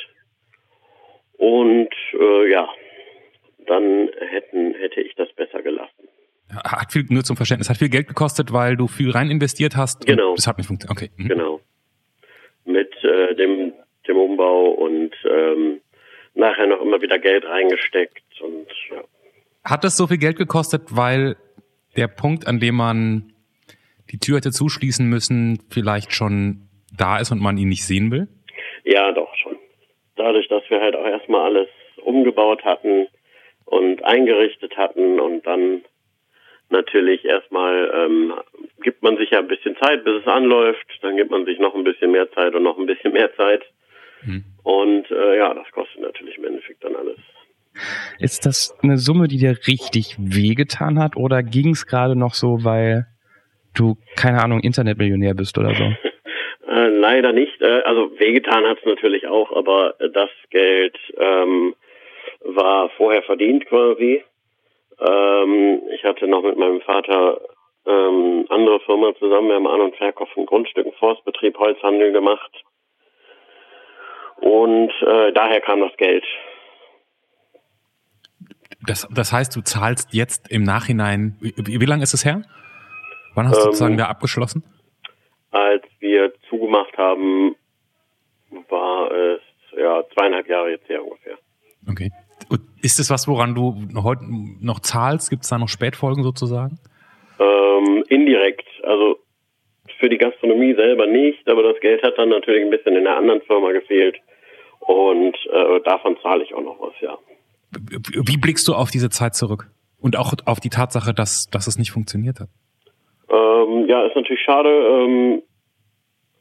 Und 1.37 1.89
äh, 2.19 2.51
ja, 2.51 2.69
dann 3.67 4.09
hätten, 4.19 4.73
hätte 4.75 5.01
ich 5.01 5.15
das 5.15 5.31
besser 5.33 5.61
gelassen. 5.61 6.07
Hat 6.49 6.91
viel, 6.91 7.05
nur 7.09 7.23
zum 7.23 7.37
Verständnis, 7.37 7.69
hat 7.69 7.77
viel 7.77 7.89
Geld 7.89 8.07
gekostet, 8.07 8.51
weil 8.51 8.75
du 8.75 8.87
viel 8.87 9.11
rein 9.11 9.31
investiert 9.31 9.75
hast. 9.75 10.05
Genau. 10.05 10.35
Das 10.35 10.47
hat 10.47 10.57
nicht 10.57 10.67
funktioniert. 10.67 10.97
Okay. 10.97 11.11
Mhm. 11.17 11.27
Genau. 11.29 11.61
Mit 12.65 12.91
äh, 13.03 13.35
dem, 13.35 13.73
dem 14.07 14.17
Umbau 14.17 14.65
und 14.71 15.11
ähm, 15.25 15.81
nachher 16.33 16.67
noch 16.67 16.81
immer 16.81 17.01
wieder 17.01 17.19
Geld 17.19 17.45
reingesteckt 17.45 18.41
und 18.41 18.67
ja. 18.89 19.03
Hat 19.63 19.83
das 19.83 19.95
so 19.95 20.07
viel 20.07 20.17
Geld 20.17 20.37
gekostet, 20.37 20.83
weil 20.89 21.35
der 21.95 22.07
Punkt, 22.07 22.47
an 22.47 22.59
dem 22.59 22.75
man 22.75 23.33
die 24.11 24.17
Tür 24.17 24.37
hätte 24.37 24.51
zuschließen 24.51 25.07
müssen, 25.07 25.59
vielleicht 25.69 26.13
schon 26.13 26.67
da 26.95 27.19
ist 27.19 27.31
und 27.31 27.41
man 27.41 27.57
ihn 27.57 27.69
nicht 27.69 27.85
sehen 27.85 28.11
will? 28.11 28.27
Ja, 28.83 29.11
doch 29.11 29.33
schon. 29.35 29.57
Dadurch, 30.15 30.47
dass 30.47 30.63
wir 30.69 30.81
halt 30.81 30.95
auch 30.95 31.05
erstmal 31.05 31.41
alles 31.41 31.69
umgebaut 32.03 32.63
hatten 32.65 33.07
und 33.65 34.03
eingerichtet 34.03 34.75
hatten 34.77 35.19
und 35.19 35.45
dann 35.45 35.83
natürlich 36.69 37.23
erstmal 37.25 37.91
ähm, 37.93 38.33
gibt 38.81 39.03
man 39.03 39.17
sich 39.17 39.31
ja 39.31 39.39
ein 39.39 39.47
bisschen 39.47 39.75
Zeit, 39.77 40.03
bis 40.03 40.21
es 40.21 40.27
anläuft, 40.27 40.85
dann 41.01 41.17
gibt 41.17 41.31
man 41.31 41.45
sich 41.45 41.59
noch 41.59 41.75
ein 41.75 41.83
bisschen 41.83 42.11
mehr 42.11 42.31
Zeit 42.31 42.55
und 42.55 42.63
noch 42.63 42.77
ein 42.77 42.85
bisschen 42.85 43.13
mehr 43.13 43.33
Zeit. 43.35 43.63
Hm. 44.23 44.43
Und 44.63 45.09
äh, 45.11 45.37
ja, 45.37 45.53
das 45.53 45.69
kostet 45.71 46.01
natürlich 46.01 46.37
im 46.37 46.45
Endeffekt 46.45 46.83
dann 46.83 46.95
alles. 46.95 47.17
Ist 48.19 48.45
das 48.45 48.77
eine 48.83 48.97
Summe, 48.97 49.27
die 49.27 49.37
dir 49.37 49.57
richtig 49.67 50.17
wehgetan 50.19 50.99
hat 50.99 51.15
oder 51.15 51.41
ging 51.41 51.69
es 51.69 51.87
gerade 51.87 52.15
noch 52.15 52.33
so, 52.33 52.63
weil 52.63 53.07
du, 53.75 53.97
keine 54.15 54.43
Ahnung, 54.43 54.59
Internetmillionär 54.59 55.33
bist 55.33 55.57
oder 55.57 55.73
so? 55.75 55.83
Äh, 56.71 56.87
leider 56.87 57.33
nicht. 57.33 57.61
Äh, 57.61 57.81
also 57.81 58.17
wehgetan 58.17 58.65
hat 58.65 58.77
es 58.77 58.85
natürlich 58.85 59.27
auch, 59.27 59.51
aber 59.53 59.95
das 60.13 60.29
Geld 60.51 60.97
ähm, 61.17 61.75
war 62.45 62.89
vorher 62.91 63.23
verdient 63.23 63.65
quasi. 63.65 64.23
Ähm, 64.99 65.81
ich 65.93 66.03
hatte 66.05 66.27
noch 66.27 66.43
mit 66.43 66.57
meinem 66.57 66.79
Vater 66.79 67.41
ähm, 67.85 68.45
andere 68.47 68.79
Firma 68.81 69.13
zusammen. 69.19 69.49
Wir 69.49 69.55
haben 69.55 69.67
An- 69.67 69.81
und 69.81 69.95
Verkauf 69.97 70.29
von 70.29 70.45
Grundstücken, 70.45 70.93
Forstbetrieb, 70.93 71.57
Holzhandel 71.57 72.13
gemacht. 72.13 72.63
Und 74.41 74.91
äh, 75.01 75.31
daher 75.33 75.61
kam 75.61 75.79
das 75.79 75.95
Geld. 75.97 76.23
Das, 78.85 79.07
das 79.11 79.31
heißt, 79.31 79.55
du 79.55 79.61
zahlst 79.61 80.13
jetzt 80.13 80.51
im 80.51 80.63
Nachhinein, 80.63 81.37
wie, 81.39 81.79
wie 81.79 81.85
lange 81.85 82.03
ist 82.03 82.13
es 82.13 82.25
her? 82.25 82.41
Wann 83.35 83.47
hast 83.47 83.57
du 83.57 83.59
ähm, 83.59 83.65
sozusagen 83.65 83.97
da 83.97 84.07
abgeschlossen? 84.07 84.63
Als 85.51 85.83
wir 85.99 86.33
zugemacht 86.49 86.97
haben, 86.97 87.55
war 88.69 89.11
es 89.11 89.41
ja 89.77 90.03
zweieinhalb 90.13 90.47
Jahre 90.47 90.71
jetzt 90.71 90.89
her 90.89 91.03
ungefähr. 91.03 91.37
Okay. 91.89 92.11
Und 92.49 92.61
ist 92.81 92.99
es 92.99 93.09
was, 93.09 93.27
woran 93.27 93.53
du 93.53 93.75
heute 94.01 94.23
noch 94.59 94.79
zahlst? 94.79 95.29
Gibt 95.29 95.43
es 95.43 95.49
da 95.49 95.57
noch 95.57 95.69
Spätfolgen 95.69 96.23
sozusagen? 96.23 96.79
Ähm, 97.39 98.03
indirekt. 98.09 98.67
Also 98.83 99.19
für 99.99 100.09
die 100.09 100.17
Gastronomie 100.17 100.73
selber 100.73 101.05
nicht, 101.05 101.47
aber 101.47 101.63
das 101.63 101.79
Geld 101.79 102.01
hat 102.03 102.17
dann 102.17 102.29
natürlich 102.29 102.63
ein 102.63 102.71
bisschen 102.71 102.95
in 102.95 103.03
der 103.03 103.17
anderen 103.17 103.41
Firma 103.41 103.71
gefehlt. 103.71 104.17
Und 104.81 105.35
äh, 105.51 105.81
davon 105.83 106.17
zahle 106.21 106.43
ich 106.43 106.53
auch 106.53 106.61
noch 106.61 106.79
was, 106.79 106.93
ja. 107.01 107.17
Wie 107.71 108.37
blickst 108.37 108.67
du 108.67 108.73
auf 108.73 108.91
diese 108.91 109.09
Zeit 109.09 109.35
zurück? 109.35 109.67
Und 109.99 110.17
auch 110.17 110.33
auf 110.45 110.59
die 110.59 110.69
Tatsache, 110.69 111.13
dass, 111.13 111.49
dass 111.49 111.67
es 111.67 111.77
nicht 111.77 111.91
funktioniert 111.91 112.39
hat? 112.39 112.49
Ähm, 113.29 113.87
ja, 113.87 114.03
ist 114.05 114.15
natürlich 114.15 114.43
schade. 114.43 114.69
Ähm, 114.69 115.43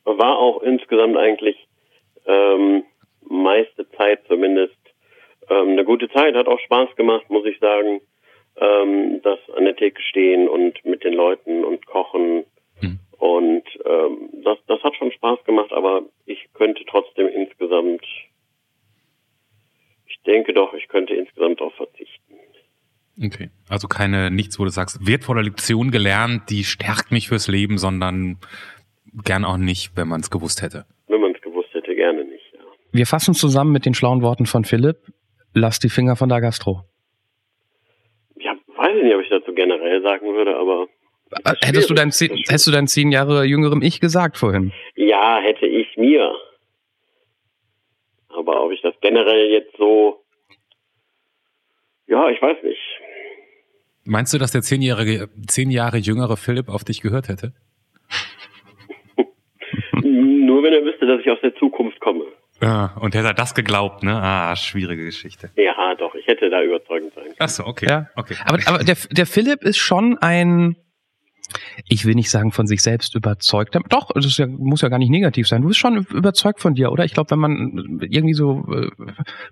war 0.04 0.38
auch 0.38 0.62
insgesamt 0.62 1.16
eigentlich 1.16 1.56
ähm, 2.26 2.84
meiste 3.28 3.88
Zeit 3.90 4.20
zumindest 4.26 4.76
ähm, 5.48 5.70
eine 5.70 5.84
gute 5.84 6.08
Zeit. 6.10 6.34
Hat 6.34 6.48
auch 6.48 6.58
Spaß 6.60 6.96
gemacht, 6.96 7.28
muss 7.28 7.46
ich 7.46 7.58
sagen. 7.60 8.00
Ähm, 8.56 9.20
das 9.22 9.38
an 9.56 9.64
der 9.64 9.76
Theke 9.76 10.00
stehen 10.02 10.48
und 10.48 10.84
mit 10.84 11.04
den 11.04 11.14
Leuten 11.14 11.64
und 11.64 11.86
kochen. 11.86 12.44
Hm. 12.80 12.98
Und 13.18 13.64
ähm, 13.84 14.30
das, 14.42 14.58
das 14.66 14.82
hat 14.82 14.96
schon 14.96 15.12
Spaß 15.12 15.44
gemacht, 15.44 15.72
aber 15.72 16.02
ich 16.26 16.48
könnte 16.54 16.82
trotzdem 16.88 17.28
insgesamt 17.28 18.04
ich 20.20 20.24
denke 20.24 20.52
doch, 20.52 20.74
ich 20.74 20.88
könnte 20.88 21.14
insgesamt 21.14 21.60
darauf 21.60 21.74
verzichten. 21.74 22.34
Okay. 23.22 23.50
Also 23.68 23.88
keine, 23.88 24.30
nichts, 24.30 24.58
wo 24.58 24.64
du 24.64 24.70
sagst, 24.70 25.06
wertvolle 25.06 25.42
Lektion 25.42 25.90
gelernt, 25.90 26.44
die 26.48 26.64
stärkt 26.64 27.10
mich 27.10 27.28
fürs 27.28 27.48
Leben, 27.48 27.78
sondern 27.78 28.38
gern 29.24 29.44
auch 29.44 29.56
nicht, 29.56 29.96
wenn 29.96 30.08
man 30.08 30.20
es 30.20 30.30
gewusst 30.30 30.62
hätte. 30.62 30.86
Wenn 31.08 31.20
man 31.20 31.34
es 31.34 31.40
gewusst 31.42 31.68
hätte, 31.74 31.94
gerne 31.94 32.24
nicht, 32.24 32.52
ja. 32.54 32.60
Wir 32.92 33.06
fassen 33.06 33.34
zusammen 33.34 33.72
mit 33.72 33.84
den 33.84 33.94
schlauen 33.94 34.22
Worten 34.22 34.46
von 34.46 34.64
Philipp. 34.64 34.96
Lass 35.52 35.78
die 35.80 35.90
Finger 35.90 36.16
von 36.16 36.28
der 36.28 36.40
Gastro. 36.40 36.82
Ja, 38.36 38.54
weiß 38.76 38.96
ich 38.96 39.02
nicht, 39.02 39.14
ob 39.14 39.22
ich 39.22 39.28
dazu 39.28 39.52
generell 39.52 40.02
sagen 40.02 40.26
würde, 40.34 40.56
aber. 40.56 40.86
Hättest 41.62 41.90
du, 41.90 41.94
dein, 41.94 42.10
hättest 42.10 42.66
du 42.66 42.70
dein 42.72 42.88
zehn 42.88 43.12
Jahre 43.12 43.44
jüngerem 43.44 43.82
Ich 43.82 44.00
gesagt 44.00 44.36
vorhin? 44.36 44.72
Ja, 44.96 45.38
hätte 45.40 45.66
ich 45.66 45.96
mir. 45.96 46.32
Aber 48.40 48.64
ob 48.64 48.72
ich 48.72 48.80
das 48.80 48.94
generell 49.00 49.50
jetzt 49.50 49.76
so, 49.76 50.24
ja, 52.06 52.28
ich 52.30 52.40
weiß 52.40 52.56
nicht. 52.64 52.80
Meinst 54.04 54.32
du, 54.32 54.38
dass 54.38 54.50
der 54.50 54.62
zehnjährige, 54.62 55.28
zehn 55.46 55.70
Jahre 55.70 55.98
jüngere 55.98 56.36
Philipp 56.36 56.68
auf 56.68 56.84
dich 56.84 57.02
gehört 57.02 57.28
hätte? 57.28 57.52
Nur 60.02 60.62
wenn 60.62 60.72
er 60.72 60.84
wüsste, 60.84 61.06
dass 61.06 61.20
ich 61.20 61.30
aus 61.30 61.40
der 61.42 61.54
Zukunft 61.56 62.00
komme. 62.00 62.24
Ja, 62.62 62.96
und 63.00 63.14
hätte 63.14 63.28
er 63.28 63.34
das 63.34 63.54
geglaubt, 63.54 64.02
ne? 64.02 64.20
Ah, 64.20 64.56
schwierige 64.56 65.04
Geschichte. 65.04 65.50
Ja, 65.56 65.94
doch, 65.94 66.14
ich 66.14 66.26
hätte 66.26 66.50
da 66.50 66.62
überzeugend 66.62 67.14
sein 67.14 67.24
können. 67.24 67.36
Ach 67.38 67.48
so, 67.48 67.64
okay. 67.64 67.86
Ja. 67.88 68.10
okay. 68.16 68.36
Aber, 68.44 68.58
aber 68.66 68.78
der, 68.84 68.96
der 69.10 69.26
Philipp 69.26 69.62
ist 69.62 69.78
schon 69.78 70.18
ein, 70.18 70.76
ich 71.88 72.04
will 72.04 72.14
nicht 72.14 72.30
sagen 72.30 72.52
von 72.52 72.66
sich 72.66 72.82
selbst 72.82 73.14
überzeugt. 73.14 73.76
Doch, 73.88 74.10
das 74.14 74.36
ja, 74.36 74.46
muss 74.46 74.82
ja 74.82 74.88
gar 74.88 74.98
nicht 74.98 75.10
negativ 75.10 75.48
sein. 75.48 75.62
Du 75.62 75.68
bist 75.68 75.80
schon 75.80 75.96
überzeugt 75.96 76.60
von 76.60 76.74
dir, 76.74 76.92
oder? 76.92 77.04
Ich 77.04 77.14
glaube, 77.14 77.30
wenn 77.30 77.38
man 77.38 78.00
irgendwie 78.08 78.34
so 78.34 78.64
äh, 78.72 78.90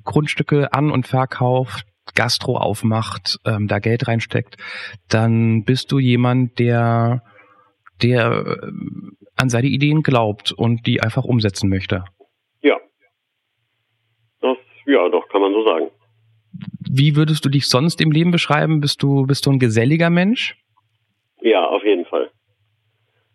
Grundstücke 0.05 0.73
an- 0.73 0.91
und 0.91 1.07
verkauft, 1.07 1.87
Gastro 2.15 2.57
aufmacht, 2.57 3.39
ähm, 3.45 3.69
da 3.69 3.79
Geld 3.79 4.09
reinsteckt, 4.09 4.57
dann 5.09 5.65
bist 5.65 5.93
du 5.93 5.99
jemand, 5.99 6.59
der, 6.59 7.23
der 8.03 8.47
äh, 8.47 8.73
an 9.37 9.51
seine 9.51 9.69
Ideen 9.69 10.03
glaubt 10.03 10.53
und 10.53 10.87
die 10.87 11.01
einfach 11.01 11.25
umsetzen 11.25 11.69
möchte. 11.69 12.05
Ja. 12.63 12.77
Das, 14.41 14.57
ja, 14.87 15.09
doch, 15.11 15.29
kann 15.29 15.41
man 15.41 15.53
so 15.53 15.65
sagen. 15.65 15.91
Wie 16.91 17.17
würdest 17.17 17.45
du 17.45 17.51
dich 17.51 17.69
sonst 17.69 18.01
im 18.01 18.11
Leben 18.11 18.31
beschreiben? 18.31 18.81
Bist 18.81 19.03
du, 19.03 19.27
bist 19.27 19.47
du 19.47 19.53
ein 19.53 19.59
geselliger 19.59 20.11
Mensch? 20.11 20.57
Ja, 21.41 21.67
auf 21.67 21.85
jeden 21.85 22.05
Fall. 22.05 22.31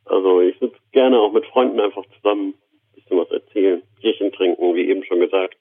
Also 0.06 0.42
ich 0.42 0.58
sitze 0.60 0.78
gerne 0.92 1.18
auch 1.18 1.32
mit 1.32 1.46
Freunden 1.46 1.80
einfach 1.80 2.04
zusammen, 2.18 2.54
ein 2.54 2.96
bisschen 2.96 3.18
was 3.18 3.32
erzählen, 3.32 3.82
Bierchen 4.02 4.32
trinken, 4.32 4.76
wie 4.76 4.90
eben 4.90 5.04
schon 5.06 5.20
gesagt. 5.20 5.58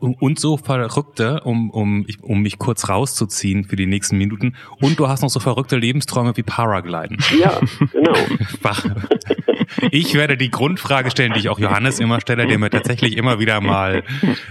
Und 0.00 0.38
so 0.38 0.56
verrückte, 0.56 1.40
um, 1.44 1.70
um, 1.70 2.06
um 2.22 2.42
mich 2.42 2.58
kurz 2.58 2.88
rauszuziehen 2.88 3.64
für 3.64 3.74
die 3.74 3.86
nächsten 3.86 4.16
Minuten. 4.16 4.54
Und 4.80 4.98
du 5.00 5.08
hast 5.08 5.22
noch 5.22 5.28
so 5.28 5.40
verrückte 5.40 5.76
Lebensträume 5.76 6.36
wie 6.36 6.44
Paragliden. 6.44 7.18
Ja, 7.36 7.58
genau. 7.92 8.14
ich 9.90 10.14
werde 10.14 10.36
die 10.36 10.50
Grundfrage 10.50 11.10
stellen, 11.10 11.32
die 11.32 11.40
ich 11.40 11.48
auch 11.48 11.58
Johannes 11.58 11.98
immer 11.98 12.20
stelle, 12.20 12.46
der 12.46 12.58
mir 12.58 12.70
tatsächlich 12.70 13.16
immer 13.16 13.40
wieder 13.40 13.60
mal 13.60 14.04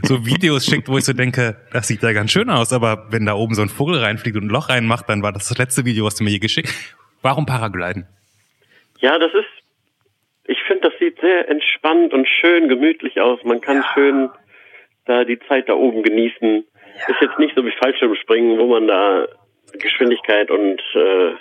so 0.03 0.25
Videos 0.25 0.65
schickt, 0.65 0.89
wo 0.89 0.98
ich 0.98 1.06
so 1.06 1.13
denke, 1.13 1.56
das 1.72 1.88
sieht 1.88 2.03
da 2.03 2.12
ganz 2.12 2.32
schön 2.32 2.50
aus, 2.50 2.74
aber 2.74 3.08
wenn 3.12 3.25
da 3.25 3.34
oben 3.36 3.56
so 3.56 3.62
ein 3.62 3.70
Vogel 3.70 4.00
reinfliegt 4.00 4.36
und 4.36 4.48
ein 4.48 4.50
Loch 4.50 4.67
reinmacht, 4.67 5.08
dann 5.08 5.24
war 5.24 5.32
das 5.32 5.48
das 5.48 5.58
letzte 5.58 5.86
Video, 5.86 6.03
was 6.03 6.15
du 6.15 6.25
mir 6.25 6.32
je 6.32 6.39
geschickt 6.39 6.74
Warum 7.27 7.46
Paragliden? 7.46 8.07
Ja, 9.00 9.19
das 9.19 9.34
ist, 9.34 9.51
ich 10.46 10.60
finde, 10.65 10.89
das 10.89 10.98
sieht 10.98 11.19
sehr 11.19 11.50
entspannt 11.50 12.13
und 12.13 12.25
schön 12.25 12.69
gemütlich 12.69 13.19
aus. 13.19 13.43
Man 13.43 13.60
kann 13.60 13.81
ja. 13.81 13.86
schön 13.93 14.29
da 15.03 15.25
die 15.25 15.38
Zeit 15.50 15.67
da 15.67 15.74
oben 15.74 16.03
genießen. 16.03 16.63
Ja. 16.74 17.13
Ist 17.13 17.22
jetzt 17.22 17.38
nicht 17.38 17.53
so 17.53 17.65
wie 17.65 17.74
Fallschirmspringen, 17.81 18.57
wo 18.57 18.67
man 18.67 18.88
da 18.88 19.27
Geschwindigkeit 19.74 20.50
und 20.50 20.79
äh, 20.96 21.36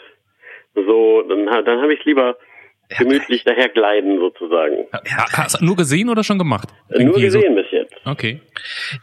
so, 0.75 1.23
dann, 1.23 1.47
dann 1.65 1.81
habe 1.81 1.95
ich 1.95 2.01
es 2.01 2.05
lieber 2.05 2.37
gemütlich 2.99 3.45
ja. 3.45 3.53
daher 3.53 3.69
gleiten 3.69 4.19
sozusagen. 4.19 4.89
Ja, 4.93 5.25
hast 5.35 5.61
du 5.61 5.65
nur 5.65 5.77
gesehen 5.77 6.09
oder 6.09 6.25
schon 6.25 6.39
gemacht? 6.39 6.69
Irgendwie 6.89 7.05
nur 7.05 7.21
gesehen 7.21 7.55
so. 7.55 7.63
bis 7.63 7.71
jetzt. 7.71 7.95
Okay. 8.05 8.41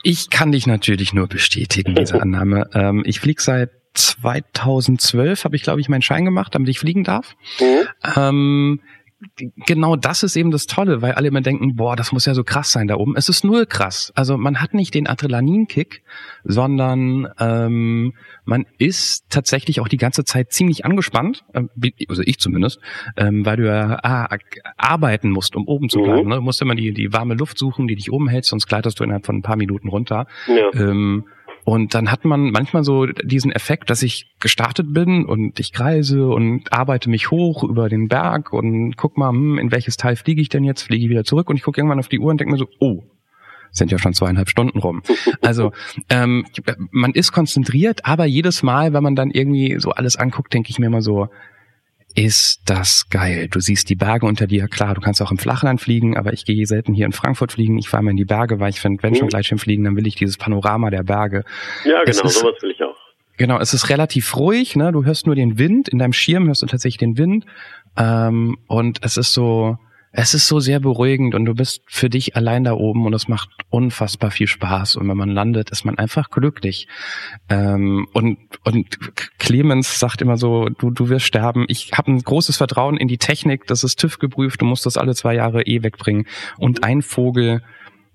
Ich 0.04 0.30
kann 0.30 0.52
dich 0.52 0.68
natürlich 0.68 1.14
nur 1.14 1.30
bestätigen, 1.30 1.96
diese 1.96 2.22
Annahme. 2.22 2.70
ähm, 2.76 3.04
ich 3.06 3.22
fliege 3.22 3.42
seit 3.42 3.70
2012 3.94 5.44
habe 5.44 5.56
ich, 5.56 5.64
glaube 5.64 5.82
ich, 5.82 5.90
meinen 5.90 6.02
Schein 6.02 6.26
gemacht, 6.26 6.56
damit 6.56 6.70
ich 6.70 6.80
fliegen 6.80 7.04
darf. 7.04 7.36
Mhm. 7.60 7.88
Ähm, 8.16 8.80
genau 9.66 9.96
das 9.96 10.24
ist 10.24 10.36
eben 10.36 10.52
das 10.52 10.66
Tolle, 10.66 11.02
weil 11.02 11.14
alle 11.14 11.28
immer 11.28 11.42
denken, 11.42 11.76
boah, 11.76 11.96
das 11.96 12.12
muss 12.12 12.26
ja 12.26 12.34
so 12.34 12.44
krass 12.44 12.72
sein 12.72 12.88
da 12.88 12.96
oben. 12.96 13.16
Es 13.16 13.30
ist 13.30 13.44
nur 13.44 13.66
krass. 13.66 14.12
Also 14.16 14.38
man 14.38 14.62
hat 14.62 14.74
nicht 14.74 14.94
den 14.94 15.08
Adrenalinkick, 15.08 16.04
sondern 16.44 17.28
ähm, 17.40 18.14
man 18.46 18.66
ist 18.78 19.26
tatsächlich 19.30 19.80
auch 19.80 19.88
die 19.88 19.98
ganze 19.98 20.26
Zeit 20.26 20.52
ziemlich 20.52 20.86
angespannt, 20.86 21.44
äh, 21.54 21.64
also 22.10 22.22
ich 22.26 22.40
zumindest, 22.40 22.80
ähm, 23.18 23.46
weil 23.46 23.58
du 23.58 23.68
ja 23.68 24.00
ah, 24.04 24.36
arbeiten 24.78 25.30
musst, 25.30 25.56
um 25.56 25.68
oben 25.68 25.90
zu 25.90 26.00
mhm. 26.00 26.04
bleiben. 26.04 26.30
Ne? 26.30 26.36
Du 26.36 26.42
musst 26.42 26.62
immer 26.62 26.76
die, 26.76 26.94
die 26.94 27.14
warme 27.14 27.36
Luft 27.36 27.58
suchen, 27.58 27.88
die 27.88 27.96
dich 27.96 28.12
oben 28.12 28.28
hält, 28.28 28.46
sonst 28.46 28.68
gleitest 28.68 29.00
du 29.00 29.04
innerhalb 29.04 29.26
von 29.26 29.38
ein 29.38 29.42
paar 29.42 29.58
Minuten 29.58 29.88
runter. 29.90 30.28
Ja. 30.48 30.70
Ähm, 30.74 31.26
und 31.66 31.94
dann 31.94 32.12
hat 32.12 32.26
man 32.26 32.52
manchmal 32.52 32.84
so 32.84 33.06
diesen 33.06 33.52
Effekt, 33.52 33.90
dass 33.90 34.04
ich 34.04 34.34
gestartet 34.40 34.94
bin 34.94 35.26
und 35.26 35.60
ich 35.60 35.72
kreise 35.72 36.28
und 36.28 36.74
arbeite 36.74 37.10
mich 37.10 37.32
hoch 37.32 37.64
über 37.64 37.88
den 37.90 38.08
Berg 38.08 38.52
und 38.52 38.98
guck 38.98 39.18
mal, 39.18 39.30
hm, 39.30 39.58
in 39.58 39.72
welches 39.72 39.96
Teil 39.96 40.16
fliege 40.16 40.42
ich 40.42 40.50
denn 40.50 40.64
jetzt? 40.64 40.84
Fliege 40.84 41.06
ich 41.06 41.10
wieder 41.10 41.24
zurück 41.24 41.50
und 41.50 41.56
ich 41.56 41.64
gucke 41.64 41.80
irgendwann 41.80 42.00
auf 42.00 42.10
die 42.10 42.20
Uhr 42.20 42.32
und 42.32 42.40
denke 42.40 42.52
mir 42.52 42.60
so, 42.60 42.68
oh, 42.80 43.04
sind 43.72 43.92
ja 43.92 43.98
schon 43.98 44.14
zweieinhalb 44.14 44.50
Stunden 44.50 44.80
rum. 44.80 45.02
Also 45.42 45.72
ähm, 46.10 46.46
man 46.92 47.12
ist 47.12 47.32
konzentriert, 47.32 48.06
aber 48.06 48.26
jedes 48.26 48.64
Mal, 48.64 48.94
wenn 48.94 49.04
man 49.04 49.16
dann 49.16 49.30
irgendwie 49.30 49.78
so 49.80 49.92
alles 49.92 50.16
anguckt, 50.16 50.54
denke 50.54 50.70
ich 50.70 50.80
mir 50.80 50.86
immer 50.88 51.02
so, 51.02 51.28
ist 52.16 52.62
das 52.66 53.10
geil. 53.10 53.48
Du 53.50 53.60
siehst 53.60 53.90
die 53.90 53.96
Berge 53.96 54.26
unter 54.26 54.48
dir. 54.48 54.68
Klar, 54.68 54.94
du 54.94 55.02
kannst 55.02 55.22
auch 55.22 55.32
im 55.32 55.38
Flachland 55.38 55.82
fliegen, 55.82 56.16
aber 56.16 56.34
ich 56.34 56.46
gehe 56.46 56.66
selten 56.66 56.94
hier 56.94 57.06
in 57.06 57.12
Frankfurt 57.12 57.54
fliegen. 57.54 57.78
Ich 57.78 57.90
fahre 57.90 58.04
mal 58.04 58.12
in 58.12 58.18
die 58.18 58.26
Berge, 58.26 58.60
weil 58.60 58.70
ich 58.70 58.80
finde, 58.80 59.02
wenn 59.04 59.14
mhm. 59.14 59.18
schon 59.18 59.28
Gleitschirm 59.30 59.58
fliegen, 59.58 59.84
dann 59.84 59.96
will 59.96 60.06
ich 60.06 60.16
dieses 60.16 60.38
Panorama 60.38 60.90
der 60.90 61.04
Berge. 61.04 61.44
Ja, 61.86 62.04
genau, 62.04 62.26
ist, 62.26 62.40
sowas 62.40 62.62
will 62.62 62.72
ich 62.72 62.84
auch. 62.84 62.96
Genau, 63.38 63.60
es 63.60 63.74
ist 63.74 63.90
relativ 63.90 64.36
ruhig, 64.36 64.76
ne? 64.76 64.92
Du 64.92 65.06
hörst 65.06 65.26
nur 65.26 65.36
den 65.36 65.58
Wind. 65.58 65.90
In 65.90 65.98
deinem 65.98 66.14
Schirm 66.14 66.46
hörst 66.46 66.62
du 66.62 66.68
tatsächlich 66.68 67.00
den 67.00 67.18
Wind. 67.18 67.46
Ähm, 67.98 68.58
und 68.68 69.00
es 69.04 69.18
ist 69.18 69.34
so, 69.34 69.78
es 70.16 70.36
ist 70.36 70.48
so 70.48 70.60
sehr 70.60 70.80
beruhigend 70.80 71.34
und 71.34 71.46
du 71.46 71.56
bist 71.56 71.82
für 71.88 72.08
dich 72.08 72.36
allein 72.36 72.64
da 72.64 72.74
oben 72.74 73.04
und 73.08 73.14
es 73.14 73.28
macht 73.28 73.50
unfassbar 73.72 74.30
viel 74.30 74.46
Spaß. 74.46 74.96
Und 74.96 75.10
wenn 75.10 75.18
man 75.18 75.30
landet, 75.30 75.72
ist 75.72 75.86
man 75.86 75.98
einfach 75.98 76.30
glücklich. 76.30 76.88
Ähm, 77.50 78.08
und, 78.14 78.38
und 78.64 79.00
Clemens 79.40 80.00
sagt 80.00 80.22
immer 80.22 80.38
so, 80.38 80.70
du, 80.70 80.92
du 80.92 81.10
wirst 81.10 81.26
sterben. 81.26 81.66
Ich 81.68 81.94
habe 81.94 82.12
ein 82.12 82.20
großes 82.20 82.58
Vertrauen 82.58 82.98
in 82.98 83.08
die 83.08 83.18
Technik, 83.18 83.66
das 83.66 83.84
ist 83.84 83.98
TÜV 84.00 84.20
geprüft, 84.20 84.62
du 84.62 84.66
musst 84.66 84.86
das 84.86 84.98
alle 84.98 85.16
zwei 85.16 85.34
Jahre 85.34 85.64
eh 85.64 85.82
wegbringen. 85.82 86.28
Und 86.60 86.84
ein 86.84 87.02
Vogel 87.02 87.64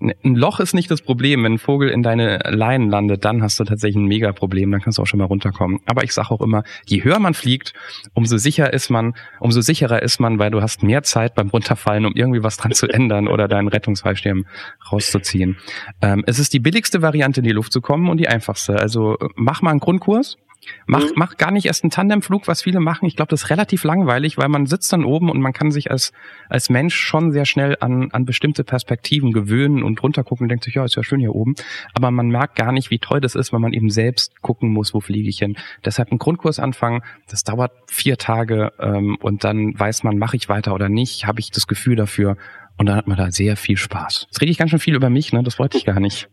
ein 0.01 0.35
Loch 0.35 0.59
ist 0.59 0.73
nicht 0.73 0.89
das 0.89 1.01
Problem. 1.01 1.43
Wenn 1.43 1.53
ein 1.53 1.57
Vogel 1.57 1.89
in 1.89 2.03
deine 2.03 2.39
Leinen 2.49 2.89
landet, 2.89 3.25
dann 3.25 3.43
hast 3.43 3.59
du 3.59 3.65
tatsächlich 3.65 3.97
ein 3.97 4.07
Mega-Problem. 4.07 4.71
Dann 4.71 4.81
kannst 4.81 4.97
du 4.97 5.01
auch 5.01 5.07
schon 5.07 5.19
mal 5.19 5.25
runterkommen. 5.25 5.79
Aber 5.85 6.03
ich 6.03 6.13
sage 6.13 6.31
auch 6.31 6.41
immer, 6.41 6.63
je 6.85 7.03
höher 7.03 7.19
man 7.19 7.33
fliegt, 7.33 7.73
umso 8.13 8.37
sicher 8.37 8.71
ist 8.71 8.89
man, 8.89 9.13
umso 9.39 9.61
sicherer 9.61 10.01
ist 10.01 10.19
man, 10.19 10.39
weil 10.39 10.51
du 10.51 10.61
hast 10.61 10.83
mehr 10.83 11.03
Zeit 11.03 11.35
beim 11.35 11.49
Runterfallen, 11.49 12.05
um 12.05 12.13
irgendwie 12.15 12.43
was 12.43 12.57
dran 12.57 12.71
zu 12.71 12.87
ändern 12.89 13.27
oder 13.27 13.47
deinen 13.47 13.67
Rettungsfallschirm 13.67 14.45
rauszuziehen. 14.91 15.57
Ähm, 16.01 16.23
es 16.27 16.39
ist 16.39 16.53
die 16.53 16.59
billigste 16.59 17.01
Variante, 17.01 17.41
in 17.41 17.45
die 17.45 17.51
Luft 17.51 17.73
zu 17.73 17.81
kommen 17.81 18.09
und 18.09 18.17
die 18.17 18.27
einfachste. 18.27 18.79
Also 18.79 19.17
mach 19.35 19.61
mal 19.61 19.71
einen 19.71 19.79
Grundkurs 19.79 20.37
Mach, 20.85 21.03
mhm. 21.03 21.11
mach 21.15 21.37
gar 21.37 21.51
nicht 21.51 21.65
erst 21.65 21.83
einen 21.83 21.91
Tandemflug, 21.91 22.47
was 22.47 22.61
viele 22.61 22.79
machen. 22.79 23.05
Ich 23.05 23.15
glaube, 23.15 23.29
das 23.29 23.43
ist 23.43 23.49
relativ 23.49 23.83
langweilig, 23.83 24.37
weil 24.37 24.49
man 24.49 24.65
sitzt 24.65 24.91
dann 24.91 25.05
oben 25.05 25.29
und 25.29 25.41
man 25.41 25.53
kann 25.53 25.71
sich 25.71 25.91
als, 25.91 26.11
als 26.49 26.69
Mensch 26.69 26.95
schon 26.95 27.31
sehr 27.31 27.45
schnell 27.45 27.77
an, 27.79 28.11
an 28.11 28.25
bestimmte 28.25 28.63
Perspektiven 28.63 29.31
gewöhnen 29.31 29.83
und 29.83 30.01
runtergucken 30.01 30.45
und 30.45 30.49
denkt 30.49 30.63
sich, 30.63 30.75
ja, 30.75 30.85
ist 30.85 30.95
ja 30.95 31.03
schön 31.03 31.19
hier 31.19 31.35
oben. 31.35 31.55
Aber 31.93 32.11
man 32.11 32.27
merkt 32.27 32.55
gar 32.55 32.71
nicht, 32.71 32.91
wie 32.91 32.99
toll 32.99 33.21
das 33.21 33.35
ist, 33.35 33.53
wenn 33.53 33.61
man 33.61 33.73
eben 33.73 33.89
selbst 33.89 34.41
gucken 34.41 34.71
muss, 34.71 34.93
wo 34.93 34.99
fliege 34.99 35.29
ich 35.29 35.39
hin. 35.39 35.55
Deshalb 35.85 36.11
einen 36.11 36.19
Grundkurs 36.19 36.59
anfangen, 36.59 37.01
das 37.29 37.43
dauert 37.43 37.71
vier 37.87 38.17
Tage 38.17 38.71
ähm, 38.79 39.17
und 39.21 39.43
dann 39.43 39.77
weiß 39.77 40.03
man, 40.03 40.17
mache 40.17 40.37
ich 40.37 40.49
weiter 40.49 40.73
oder 40.73 40.89
nicht, 40.89 41.25
habe 41.25 41.39
ich 41.39 41.51
das 41.51 41.67
Gefühl 41.67 41.95
dafür 41.95 42.37
und 42.77 42.85
dann 42.85 42.95
hat 42.95 43.07
man 43.07 43.17
da 43.17 43.31
sehr 43.31 43.57
viel 43.57 43.77
Spaß. 43.77 44.27
Jetzt 44.29 44.41
rede 44.41 44.51
ich 44.51 44.57
ganz 44.57 44.71
schön 44.71 44.79
viel 44.79 44.95
über 44.95 45.09
mich, 45.09 45.33
ne? 45.33 45.43
Das 45.43 45.59
wollte 45.59 45.77
ich 45.77 45.85
gar 45.85 45.99
nicht. 45.99 46.29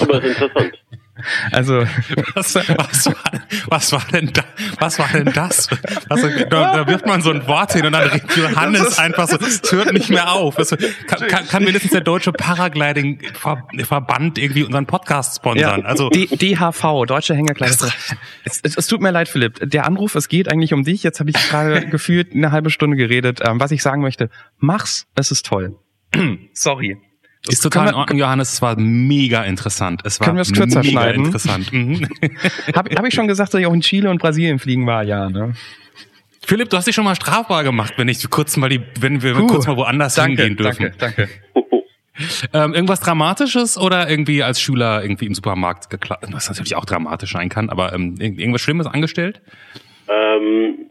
Aber 0.00 0.22
ist 0.22 0.40
interessant. 0.40 0.72
Also 1.50 1.80
was, 2.34 2.54
was, 2.54 3.06
war, 3.06 3.14
was 3.68 3.92
war 3.92 4.04
denn 4.12 4.32
da, 4.32 4.42
was 4.78 4.98
war 4.98 5.08
denn 5.08 5.32
das? 5.32 5.68
Also, 6.08 6.28
da, 6.28 6.76
da 6.76 6.86
wirft 6.86 7.06
man 7.06 7.22
so 7.22 7.30
ein 7.30 7.46
Wort 7.46 7.72
hin 7.72 7.86
und 7.86 7.92
dann 7.92 8.08
redet 8.08 8.36
Johannes 8.36 8.82
ist, 8.82 8.98
einfach 8.98 9.28
so, 9.28 9.36
es 9.36 9.62
hört 9.72 9.92
nicht 9.92 10.10
mehr 10.10 10.30
auf. 10.32 10.58
Es, 10.58 10.70
kann, 11.06 11.28
kann, 11.28 11.46
kann 11.46 11.64
mindestens 11.64 11.92
der 11.92 12.02
deutsche 12.02 12.32
Paragliding 12.32 13.20
Verband 13.84 14.38
irgendwie 14.38 14.64
unseren 14.64 14.86
Podcast 14.86 15.36
sponsern. 15.36 15.80
Ja, 15.80 15.86
also 15.86 16.10
D 16.10 16.26
DHV, 16.26 17.06
Deutsche 17.06 17.34
Hängerkleider. 17.34 17.72
Es, 18.44 18.60
es, 18.62 18.76
es, 18.76 18.86
tut 18.86 19.00
mir 19.00 19.10
leid, 19.10 19.28
Philipp. 19.28 19.58
Der 19.70 19.86
Anruf, 19.86 20.14
es 20.14 20.28
geht 20.28 20.50
eigentlich 20.52 20.74
um 20.74 20.84
dich. 20.84 21.02
Jetzt 21.02 21.20
habe 21.20 21.30
ich 21.30 21.36
gerade 21.36 21.86
gefühlt 21.90 22.34
eine 22.34 22.52
halbe 22.52 22.70
Stunde 22.70 22.96
geredet. 22.96 23.40
Ähm, 23.42 23.60
was 23.60 23.70
ich 23.70 23.82
sagen 23.82 24.02
möchte, 24.02 24.30
mach's, 24.58 25.06
es 25.14 25.30
ist 25.30 25.46
toll. 25.46 25.76
Sorry. 26.52 26.98
Ist 27.48 27.62
total 27.62 27.88
in 27.88 27.94
Ordnung, 27.94 28.18
Johannes. 28.18 28.54
Es 28.54 28.62
war 28.62 28.76
mega 28.78 29.42
interessant. 29.44 30.02
Es 30.04 30.20
war 30.20 30.26
können 30.26 30.38
wir 30.38 30.42
es 30.42 30.52
kürzer 30.52 30.80
mega 30.80 30.90
schneiden? 30.90 31.24
interessant. 31.26 31.72
Mhm. 31.72 32.08
Habe 32.74 32.94
hab 32.94 33.06
ich 33.06 33.14
schon 33.14 33.28
gesagt, 33.28 33.54
dass 33.54 33.60
ich 33.60 33.66
auch 33.66 33.74
in 33.74 33.80
Chile 33.80 34.10
und 34.10 34.20
Brasilien 34.20 34.58
fliegen 34.58 34.86
war? 34.86 35.02
Ja, 35.02 35.28
ne? 35.28 35.54
Philipp, 36.46 36.70
du 36.70 36.76
hast 36.76 36.86
dich 36.86 36.94
schon 36.94 37.04
mal 37.04 37.16
strafbar 37.16 37.64
gemacht, 37.64 37.94
wenn 37.96 38.08
ich 38.08 38.28
kurz 38.30 38.56
mal 38.56 38.68
die, 38.68 38.80
wenn 39.00 39.22
wir 39.22 39.36
uh, 39.36 39.46
kurz 39.46 39.66
mal 39.66 39.76
woanders 39.76 40.14
danke, 40.14 40.42
hingehen 40.42 40.56
dürfen. 40.56 40.92
Danke, 40.98 41.28
danke. 41.58 41.76
Ähm, 42.54 42.72
irgendwas 42.72 43.00
Dramatisches 43.00 43.76
oder 43.78 44.08
irgendwie 44.08 44.42
als 44.42 44.60
Schüler 44.60 45.02
irgendwie 45.02 45.26
im 45.26 45.34
Supermarkt 45.34 45.90
geklappt? 45.90 46.26
Was 46.32 46.48
natürlich 46.48 46.76
auch 46.76 46.84
dramatisch 46.84 47.32
sein 47.32 47.48
kann, 47.48 47.68
aber 47.68 47.92
ähm, 47.92 48.14
irgendwas 48.18 48.62
Schlimmes 48.62 48.86
angestellt? 48.86 49.42
Ähm, 50.08 50.86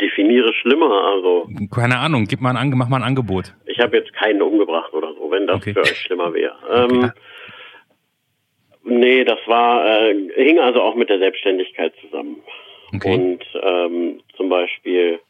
definiere 0.00 0.52
schlimmer, 0.60 0.90
also. 1.14 1.48
Keine 1.70 1.98
Ahnung, 1.98 2.24
gib 2.24 2.40
mal 2.40 2.56
ein, 2.56 2.70
mach 2.70 2.88
mal 2.88 2.98
ein 2.98 3.02
Angebot. 3.02 3.54
Ich 3.66 3.78
habe 3.78 3.96
jetzt 3.96 4.12
keinen 4.14 4.42
umgebracht 4.42 4.92
oder 4.92 5.12
so, 5.14 5.21
wenn 5.32 5.48
das 5.48 5.56
okay. 5.56 5.74
für 5.74 5.80
euch 5.80 5.98
schlimmer 5.98 6.32
wäre. 6.32 6.56
Ähm, 6.70 7.04
okay. 7.04 7.10
Nee, 8.84 9.24
das 9.24 9.38
war, 9.46 9.84
äh, 9.84 10.14
hing 10.34 10.58
also 10.58 10.82
auch 10.82 10.94
mit 10.94 11.08
der 11.08 11.18
Selbstständigkeit 11.18 11.92
zusammen. 12.00 12.42
Okay. 12.94 13.14
Und 13.14 13.44
ähm, 13.62 14.20
zum 14.36 14.48
Beispiel 14.48 15.20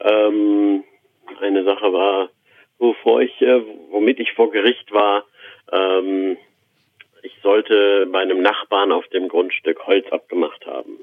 ähm, 0.00 0.84
eine 1.40 1.64
Sache 1.64 1.92
war, 1.92 2.30
wovor 2.78 3.22
ich, 3.22 3.40
äh, 3.40 3.62
womit 3.90 4.18
ich 4.18 4.32
vor 4.32 4.50
Gericht 4.50 4.92
war, 4.92 5.24
ähm, 5.72 6.36
ich 7.22 7.32
sollte 7.42 8.06
bei 8.10 8.20
einem 8.20 8.42
Nachbarn 8.42 8.92
auf 8.92 9.06
dem 9.08 9.28
Grundstück 9.28 9.86
Holz 9.86 10.06
abgemacht 10.10 10.66
haben. 10.66 10.98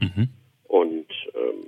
Mhm. 0.00 0.28
Und 0.64 1.06
ähm, 1.34 1.66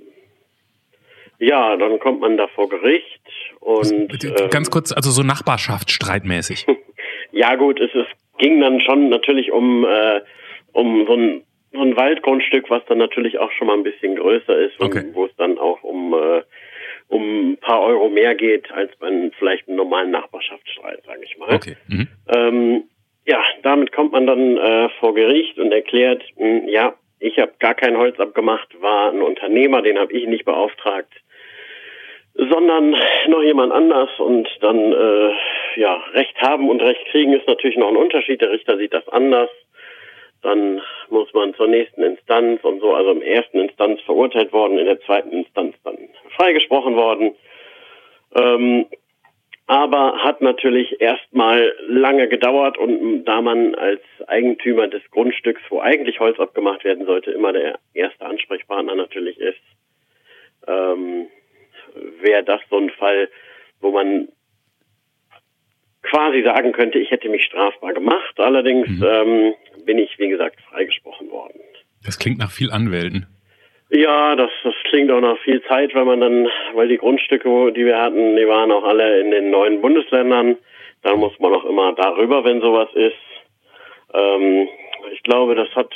ja, 1.39 1.77
dann 1.77 1.99
kommt 1.99 2.21
man 2.21 2.37
da 2.37 2.47
vor 2.47 2.69
Gericht 2.69 3.21
und 3.59 4.23
ähm, 4.23 4.49
ganz 4.49 4.69
kurz, 4.69 4.91
also 4.91 5.11
so 5.11 5.23
Nachbarschaftsstreitmäßig. 5.23 6.65
ja 7.31 7.55
gut, 7.55 7.79
es, 7.79 7.93
es 7.93 8.07
ging 8.37 8.59
dann 8.61 8.81
schon 8.81 9.09
natürlich 9.09 9.51
um 9.51 9.85
äh, 9.85 10.21
um 10.73 11.05
so 11.05 11.13
ein 11.13 11.43
so 11.73 11.81
ein 11.81 11.95
Waldgrundstück, 11.95 12.69
was 12.69 12.83
dann 12.85 12.97
natürlich 12.97 13.39
auch 13.39 13.51
schon 13.51 13.67
mal 13.67 13.75
ein 13.75 13.83
bisschen 13.83 14.15
größer 14.15 14.57
ist 14.57 14.79
okay. 14.79 15.03
wo 15.13 15.25
es 15.25 15.35
dann 15.35 15.57
auch 15.57 15.83
um 15.83 16.13
äh, 16.13 16.41
um 17.09 17.51
ein 17.51 17.57
paar 17.57 17.81
Euro 17.81 18.09
mehr 18.09 18.35
geht 18.35 18.71
als 18.71 18.95
bei 18.97 19.07
einem, 19.07 19.31
vielleicht 19.37 19.67
einem 19.67 19.77
normalen 19.77 20.11
Nachbarschaftsstreit, 20.11 21.03
sage 21.05 21.21
ich 21.23 21.37
mal. 21.37 21.55
Okay. 21.55 21.77
Mhm. 21.87 22.07
Ähm, 22.35 22.83
ja, 23.25 23.41
damit 23.63 23.91
kommt 23.91 24.11
man 24.11 24.25
dann 24.25 24.57
äh, 24.57 24.89
vor 24.99 25.13
Gericht 25.13 25.57
und 25.57 25.71
erklärt, 25.71 26.23
mh, 26.37 26.45
hm, 26.45 26.67
ja, 26.69 26.95
ich 27.19 27.39
habe 27.39 27.53
gar 27.59 27.73
kein 27.73 27.97
Holz 27.97 28.19
abgemacht, 28.19 28.69
war 28.81 29.11
ein 29.11 29.21
Unternehmer, 29.21 29.81
den 29.81 29.97
habe 29.97 30.13
ich 30.13 30.27
nicht 30.27 30.45
beauftragt, 30.45 31.11
sondern 32.37 32.95
noch 33.27 33.41
jemand 33.41 33.71
anders 33.73 34.09
und 34.19 34.47
dann 34.61 34.93
äh, 34.93 35.31
ja 35.75 35.95
Recht 36.13 36.39
haben 36.41 36.69
und 36.69 36.81
Recht 36.81 37.03
kriegen 37.07 37.33
ist 37.33 37.47
natürlich 37.47 37.77
noch 37.77 37.89
ein 37.89 37.97
Unterschied. 37.97 38.41
Der 38.41 38.51
Richter 38.51 38.77
sieht 38.77 38.93
das 38.93 39.07
anders. 39.09 39.49
Dann 40.43 40.81
muss 41.09 41.33
man 41.33 41.55
zur 41.55 41.67
nächsten 41.67 42.03
Instanz 42.03 42.63
und 42.63 42.79
so, 42.79 42.93
also 42.93 43.11
im 43.11 43.23
ersten 43.23 43.59
Instanz 43.59 43.99
verurteilt 44.01 44.53
worden, 44.53 44.77
in 44.77 44.85
der 44.85 45.01
zweiten 45.01 45.31
Instanz 45.31 45.75
dann 45.83 45.97
freigesprochen 46.35 46.95
worden. 46.95 47.35
Ähm, 48.35 48.85
aber 49.65 50.23
hat 50.23 50.41
natürlich 50.41 51.01
erstmal 51.01 51.73
lange 51.87 52.29
gedauert 52.29 52.77
und 52.77 53.25
da 53.25 53.41
man 53.41 53.75
als 53.75 54.01
Eigentümer 54.27 54.87
des 54.87 55.01
Grundstücks, 55.11 55.61
wo 55.69 55.81
eigentlich 55.81 56.19
Holz 56.19 56.39
abgemacht 56.39 56.85
werden 56.85 57.05
sollte, 57.05 57.31
immer 57.31 57.51
der 57.51 57.79
erste 57.93 58.25
Ansprechpartner 58.25 58.95
natürlich 58.95 59.37
ist, 59.39 59.59
ähm, 60.67 61.27
wäre 62.21 62.43
das 62.43 62.61
so 62.69 62.77
ein 62.77 62.89
Fall, 62.91 63.29
wo 63.79 63.91
man 63.91 64.29
quasi 66.03 66.43
sagen 66.43 66.71
könnte, 66.71 66.99
ich 66.99 67.11
hätte 67.11 67.29
mich 67.29 67.43
strafbar 67.43 67.93
gemacht. 67.93 68.39
Allerdings 68.39 68.87
mhm. 68.87 69.05
ähm, 69.05 69.53
bin 69.85 69.97
ich, 69.97 70.17
wie 70.19 70.29
gesagt, 70.29 70.59
freigesprochen 70.69 71.29
worden. 71.29 71.59
Das 72.05 72.17
klingt 72.17 72.39
nach 72.39 72.51
viel 72.51 72.71
Anwälten. 72.71 73.27
Ja, 73.89 74.35
das, 74.35 74.51
das 74.63 74.73
klingt 74.89 75.11
auch 75.11 75.21
nach 75.21 75.37
viel 75.39 75.61
Zeit, 75.63 75.95
weil 75.95 76.05
man 76.05 76.19
dann, 76.19 76.47
weil 76.73 76.89
die 76.89 76.97
Grundstücke, 76.97 77.71
die 77.71 77.85
wir 77.85 77.97
hatten, 77.97 78.35
die 78.35 78.47
waren 78.47 78.71
auch 78.71 78.83
alle 78.83 79.21
in 79.21 79.31
den 79.31 79.49
neuen 79.49 79.81
Bundesländern. 79.81 80.57
Da 81.03 81.15
muss 81.15 81.37
man 81.39 81.53
auch 81.53 81.63
immer 81.63 81.93
darüber, 81.93 82.43
wenn 82.43 82.59
sowas 82.59 82.89
ist. 82.93 83.15
Ähm, 84.13 84.67
ich 85.13 85.23
glaube, 85.23 85.55
das 85.55 85.69
hat 85.75 85.93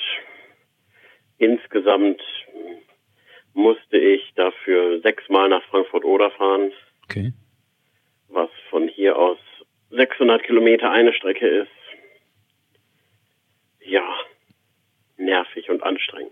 insgesamt 1.38 2.22
musste 3.54 3.98
ich 3.98 4.34
dafür 4.36 5.02
sechsmal 5.02 5.50
nach 5.50 5.64
Frankfurt-Oder 5.66 6.32
fahren. 6.32 6.72
Okay. 7.04 7.34
Was 8.30 8.50
von 8.70 8.88
hier 8.88 9.18
aus 9.18 9.38
600 9.92 10.44
Kilometer 10.44 10.90
eine 10.90 11.14
Strecke 11.14 11.48
ist. 11.48 11.70
Ja, 13.82 14.08
nervig 15.18 15.70
und 15.70 15.84
anstrengend. 15.84 16.32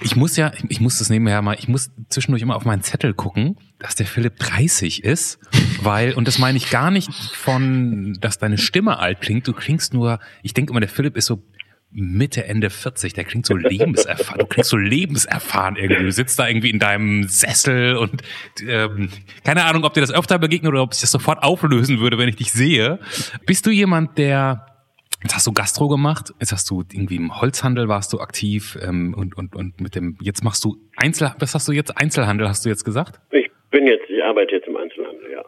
Ich 0.00 0.16
muss 0.16 0.36
ja, 0.36 0.52
ich 0.68 0.80
muss 0.80 0.98
das 0.98 1.08
nebenher 1.08 1.40
mal, 1.42 1.56
ich 1.58 1.68
muss 1.68 1.90
zwischendurch 2.08 2.42
immer 2.42 2.56
auf 2.56 2.64
meinen 2.64 2.82
Zettel 2.82 3.14
gucken, 3.14 3.56
dass 3.78 3.94
der 3.94 4.06
Philipp 4.06 4.36
30 4.38 5.04
ist, 5.04 5.38
weil, 5.82 6.14
und 6.14 6.26
das 6.26 6.38
meine 6.38 6.58
ich 6.58 6.70
gar 6.70 6.90
nicht 6.90 7.12
von, 7.12 8.16
dass 8.20 8.38
deine 8.38 8.58
Stimme 8.58 8.98
alt 8.98 9.20
klingt, 9.20 9.46
du 9.46 9.52
klingst 9.52 9.94
nur, 9.94 10.18
ich 10.42 10.52
denke 10.52 10.72
immer, 10.72 10.80
der 10.80 10.88
Philipp 10.88 11.16
ist 11.16 11.26
so 11.26 11.42
Mitte, 11.90 12.44
Ende 12.44 12.68
40, 12.68 13.14
der 13.14 13.24
klingt 13.24 13.46
so 13.46 13.56
lebenserfahren, 13.56 14.40
du 14.40 14.46
klingst 14.46 14.70
so 14.70 14.76
lebenserfahren 14.76 15.76
irgendwie. 15.76 16.04
Du 16.04 16.12
sitzt 16.12 16.38
da 16.38 16.46
irgendwie 16.46 16.70
in 16.70 16.78
deinem 16.78 17.24
Sessel 17.24 17.96
und 17.96 18.22
ähm, 18.66 19.08
keine 19.44 19.64
Ahnung, 19.64 19.84
ob 19.84 19.94
dir 19.94 20.02
das 20.02 20.12
öfter 20.12 20.38
begegnet 20.38 20.70
oder 20.72 20.82
ob 20.82 20.92
sich 20.92 21.00
das 21.00 21.10
sofort 21.10 21.42
auflösen 21.42 22.00
würde, 22.00 22.18
wenn 22.18 22.28
ich 22.28 22.36
dich 22.36 22.52
sehe. 22.52 22.98
Bist 23.46 23.64
du 23.66 23.70
jemand, 23.70 24.18
der 24.18 24.66
Jetzt 25.22 25.34
hast 25.34 25.48
du 25.48 25.52
Gastro 25.52 25.88
gemacht, 25.88 26.32
jetzt 26.38 26.52
hast 26.52 26.70
du 26.70 26.84
irgendwie 26.92 27.16
im 27.16 27.40
Holzhandel 27.40 27.88
warst 27.88 28.12
du 28.12 28.20
aktiv 28.20 28.78
ähm, 28.80 29.14
und, 29.18 29.36
und, 29.36 29.56
und 29.56 29.80
mit 29.80 29.96
dem, 29.96 30.16
jetzt 30.20 30.44
machst 30.44 30.64
du 30.64 30.76
Einzel, 30.96 31.32
was 31.40 31.54
hast 31.56 31.66
du 31.66 31.72
jetzt? 31.72 31.98
Einzelhandel 31.98 32.48
hast 32.48 32.64
du 32.64 32.68
jetzt 32.68 32.84
gesagt? 32.84 33.18
Ich 33.32 33.50
bin 33.72 33.88
jetzt, 33.88 34.08
ich 34.08 34.22
arbeite 34.22 34.54
jetzt 34.54 34.68
im 34.68 34.76
Einzelhandel, 34.76 35.32
ja. 35.32 35.42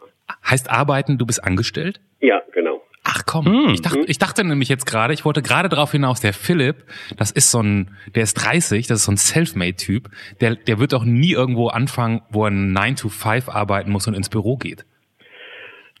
Heißt 0.49 0.69
arbeiten, 0.69 1.17
du 1.17 1.25
bist 1.25 1.41
angestellt? 1.43 2.01
Ja, 2.19 2.41
genau. 2.53 2.70
Ach 3.13 3.25
kommen. 3.25 3.65
Mm. 3.65 3.73
Ich, 3.73 3.81
dachte, 3.81 3.99
ich 4.07 4.17
dachte 4.19 4.43
nämlich 4.43 4.69
jetzt 4.69 4.85
gerade, 4.85 5.13
ich 5.13 5.25
wollte 5.25 5.41
gerade 5.41 5.67
darauf 5.67 5.91
hinaus, 5.91 6.21
der 6.21 6.33
Philipp, 6.33 6.85
das 7.17 7.31
ist 7.31 7.51
so 7.51 7.61
ein, 7.61 7.97
der 8.15 8.23
ist 8.23 8.35
30, 8.35 8.87
das 8.87 8.99
ist 8.99 9.05
so 9.05 9.11
ein 9.11 9.17
Selfmade-Typ, 9.17 10.09
der, 10.39 10.55
der 10.55 10.79
wird 10.79 10.93
doch 10.93 11.03
nie 11.03 11.33
irgendwo 11.33 11.67
anfangen, 11.67 12.21
wo 12.29 12.45
er 12.45 12.51
9 12.51 12.95
to 12.95 13.09
5 13.09 13.49
arbeiten 13.49 13.91
muss 13.91 14.07
und 14.07 14.13
ins 14.13 14.29
Büro 14.29 14.55
geht. 14.55 14.85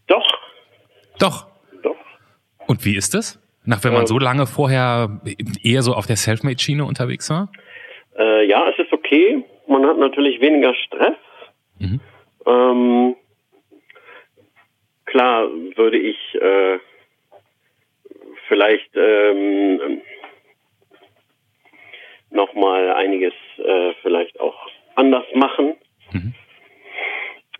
Doch. 0.07 0.25
Doch. 1.19 1.47
Doch. 1.83 1.97
Und 2.67 2.85
wie 2.85 2.95
ist 2.95 3.13
das? 3.13 3.39
Nach 3.65 3.83
wenn 3.83 3.93
man 3.93 4.03
äh, 4.03 4.07
so 4.07 4.17
lange 4.17 4.47
vorher 4.47 5.21
eher 5.63 5.81
so 5.81 5.93
auf 5.93 6.07
der 6.07 6.15
Selfmade-Schiene 6.15 6.85
unterwegs 6.85 7.29
war? 7.29 7.51
Äh, 8.17 8.47
ja, 8.47 8.69
es 8.69 8.79
ist 8.79 8.93
okay. 8.93 9.43
Man 9.67 9.85
hat 9.85 9.97
natürlich 9.97 10.39
weniger 10.39 10.73
Stress. 10.75 11.17
Mhm. 11.77 11.99
Ähm, 12.45 13.15
klar 15.05 15.47
würde 15.75 15.97
ich 15.97 16.17
äh, 16.35 16.79
vielleicht 18.51 18.89
ähm, 18.95 20.01
noch 22.31 22.53
mal 22.53 22.91
einiges 22.91 23.33
äh, 23.57 23.93
vielleicht 24.01 24.37
auch 24.41 24.67
anders 24.95 25.23
machen. 25.33 25.75
Mhm. 26.11 26.33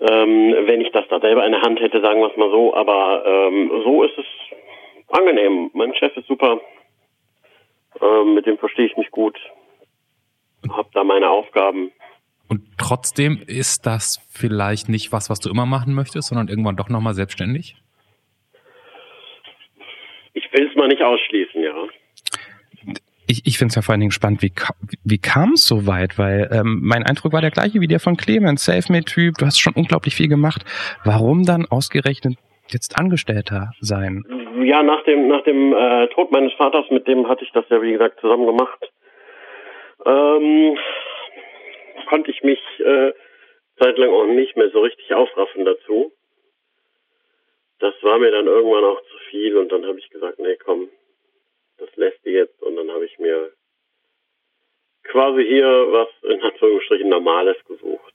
Ähm, 0.02 0.56
wenn 0.68 0.82
ich 0.82 0.92
das 0.92 1.06
da 1.10 1.22
selber 1.22 1.46
in 1.46 1.54
der 1.54 1.62
Hand 1.62 1.80
hätte, 1.80 2.02
sagen 2.02 2.20
wir 2.20 2.30
es 2.30 2.36
mal 2.36 2.52
so. 2.52 2.76
Aber 2.76 3.24
ähm, 3.26 3.72
so 3.86 4.04
ist 4.04 4.18
es 4.18 4.26
angenehm. 5.18 5.72
Mein 5.74 5.96
Chef 5.96 6.16
ist 6.18 6.28
super. 6.28 6.60
Ähm, 8.02 8.34
mit 8.34 8.46
dem 8.46 8.58
verstehe 8.58 8.88
ich 8.88 8.98
mich 8.98 9.12
gut. 9.12 9.40
Hab 10.70 10.92
da 10.92 11.06
meine 11.06 11.30
Aufgaben. 11.30 11.92
Und 12.50 12.64
trotzdem 12.78 13.42
ist 13.48 13.86
das 13.86 14.20
vielleicht 14.30 14.90
nicht 14.90 15.14
was, 15.14 15.30
was 15.30 15.40
du 15.40 15.50
immer 15.50 15.66
machen 15.66 15.94
möchtest, 15.94 16.28
sondern 16.28 16.50
irgendwann 16.50 16.76
doch 16.76 16.90
nochmal 16.90 17.14
selbstständig? 17.14 17.78
Ich 20.34 20.52
will 20.54 20.68
es 20.68 20.76
mal 20.76 20.88
nicht 20.88 21.02
ausschließen, 21.02 21.62
ja. 21.62 21.88
Ich, 23.28 23.46
ich 23.46 23.58
finde 23.58 23.70
es 23.72 23.76
ja 23.76 23.82
vor 23.82 23.94
allen 23.94 24.02
Dingen 24.02 24.12
spannend, 24.12 24.42
wie, 24.42 24.52
wie 25.06 25.18
kam 25.18 25.54
es 25.54 25.66
so 25.66 25.88
weit? 25.88 26.18
Weil 26.18 26.50
ähm, 26.52 26.80
mein 26.84 27.04
Eindruck 27.04 27.32
war 27.32 27.42
der 27.42 27.52
gleiche 27.52 27.80
wie 27.80 27.88
der 27.88 28.00
von 28.00 28.18
Clemens, 28.18 28.66
Selfmade-Typ, 28.66 29.38
du 29.38 29.46
hast 29.46 29.60
schon 29.60 29.74
unglaublich 29.74 30.16
viel 30.16 30.28
gemacht. 30.28 30.64
Warum 31.06 31.46
dann 31.46 31.66
ausgerechnet 31.66 32.36
jetzt 32.70 33.00
Angestellter 33.00 33.72
sein? 33.80 34.24
Ja, 34.64 34.84
nach 34.84 35.04
dem, 35.04 35.28
nach 35.28 35.44
dem 35.44 35.74
äh, 35.74 36.08
Tod 36.08 36.32
meines 36.32 36.54
Vaters, 36.54 36.86
mit 36.90 37.08
dem 37.08 37.28
hatte 37.28 37.44
ich 37.44 37.52
das 37.52 37.66
ja, 37.70 37.82
wie 37.82 37.94
gesagt, 37.94 38.20
zusammen 38.20 38.46
gemacht, 38.46 38.92
ähm, 40.06 40.78
konnte 42.08 42.32
ich 42.32 42.44
mich 42.44 42.60
äh, 42.80 43.12
zeitlang 43.80 44.10
auch 44.10 44.26
nicht 44.26 44.56
mehr 44.58 44.70
so 44.72 44.82
richtig 44.82 45.14
aufraffen 45.14 45.66
dazu. 45.66 46.12
Das 47.82 47.96
war 48.04 48.20
mir 48.20 48.32
dann 48.32 48.46
irgendwann 48.46 48.84
auch 48.84 49.02
zu 49.02 49.18
viel 49.30 49.58
und 49.58 49.72
dann 49.72 49.86
habe 49.86 50.00
ich 50.00 50.10
gesagt, 50.10 50.40
nee, 50.40 50.56
komm, 50.64 50.90
das 51.78 51.90
lässt 51.96 52.24
die 52.24 52.30
jetzt 52.30 52.62
und 52.62 52.76
dann 52.76 52.90
habe 52.92 53.06
ich 53.06 53.18
mir 53.20 53.52
quasi 55.04 55.44
hier 55.44 55.66
was 55.66 56.08
in 56.32 56.42
Anführungsstrichen 56.42 57.10
Normales 57.10 57.58
gesucht. 57.68 58.14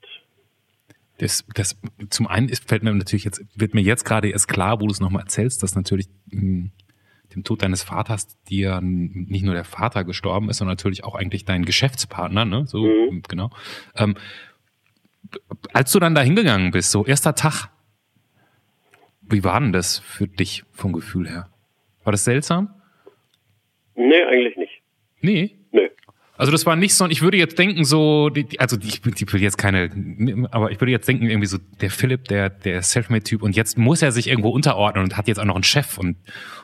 Das, 1.18 1.44
das 1.54 1.76
zum 2.10 2.26
einen 2.26 2.48
ist, 2.48 2.68
fällt 2.68 2.82
mir 2.82 2.92
natürlich 2.94 3.24
jetzt, 3.24 3.42
wird 3.58 3.74
mir 3.74 3.80
jetzt 3.80 4.04
gerade 4.04 4.30
erst 4.30 4.48
klar, 4.48 4.80
wo 4.80 4.86
du 4.86 4.92
es 4.92 5.00
nochmal 5.00 5.22
erzählst, 5.22 5.62
dass 5.62 5.74
natürlich 5.74 6.06
mh, 6.30 6.40
hm, 6.40 6.72
dem 7.34 7.42
Tod 7.42 7.62
deines 7.62 7.82
Vaters 7.82 8.40
dir 8.44 8.80
nicht 8.82 9.44
nur 9.44 9.54
der 9.54 9.64
Vater 9.64 10.04
gestorben 10.04 10.48
ist, 10.48 10.58
sondern 10.58 10.72
natürlich 10.72 11.04
auch 11.04 11.14
eigentlich 11.14 11.44
dein 11.44 11.64
Geschäftspartner, 11.64 12.44
ne? 12.44 12.66
So, 12.66 12.84
mhm. 12.84 13.22
genau. 13.28 13.50
Ähm, 13.96 14.16
als 15.72 15.90
du 15.90 15.98
dann 15.98 16.14
da 16.14 16.20
hingegangen 16.20 16.70
bist, 16.70 16.92
so 16.92 17.04
erster 17.04 17.34
Tag, 17.34 17.70
wie 19.28 19.44
war 19.44 19.60
denn 19.60 19.72
das 19.72 19.98
für 19.98 20.26
dich 20.26 20.64
vom 20.72 20.92
Gefühl 20.92 21.28
her? 21.28 21.48
War 22.04 22.12
das 22.12 22.24
seltsam? 22.24 22.70
Nee, 23.94 24.22
eigentlich 24.22 24.56
nicht. 24.56 24.82
Nee? 25.20 25.56
Nee. 25.72 25.90
Also 26.38 26.52
das 26.52 26.66
war 26.66 26.76
nicht 26.76 26.94
so, 26.94 27.06
ich 27.06 27.22
würde 27.22 27.38
jetzt 27.38 27.58
denken 27.58 27.84
so, 27.84 28.30
also 28.58 28.76
ich, 28.82 29.00
ich 29.04 29.32
will 29.32 29.42
jetzt 29.42 29.56
keine, 29.56 29.90
aber 30.50 30.70
ich 30.70 30.80
würde 30.80 30.92
jetzt 30.92 31.08
denken 31.08 31.26
irgendwie 31.28 31.46
so, 31.46 31.56
der 31.80 31.90
Philipp, 31.90 32.24
der, 32.24 32.50
der 32.50 32.82
Selfmade-Typ 32.82 33.42
und 33.42 33.56
jetzt 33.56 33.78
muss 33.78 34.02
er 34.02 34.12
sich 34.12 34.28
irgendwo 34.28 34.50
unterordnen 34.50 35.04
und 35.04 35.16
hat 35.16 35.28
jetzt 35.28 35.38
auch 35.38 35.46
noch 35.46 35.54
einen 35.54 35.64
Chef 35.64 35.96
und, 35.98 36.16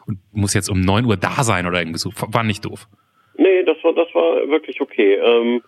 und 0.06 0.18
muss 0.32 0.52
jetzt 0.52 0.68
um 0.68 0.80
neun 0.80 1.06
Uhr 1.06 1.16
da 1.16 1.42
sein 1.42 1.66
oder 1.66 1.80
irgendwie 1.80 1.98
so. 1.98 2.10
War 2.14 2.44
nicht 2.44 2.64
doof. 2.66 2.86
Nee, 3.36 3.62
das 3.64 3.82
war, 3.82 3.94
das 3.94 4.14
war 4.14 4.46
wirklich 4.48 4.80
okay. 4.82 5.14
Ähm, 5.14 5.62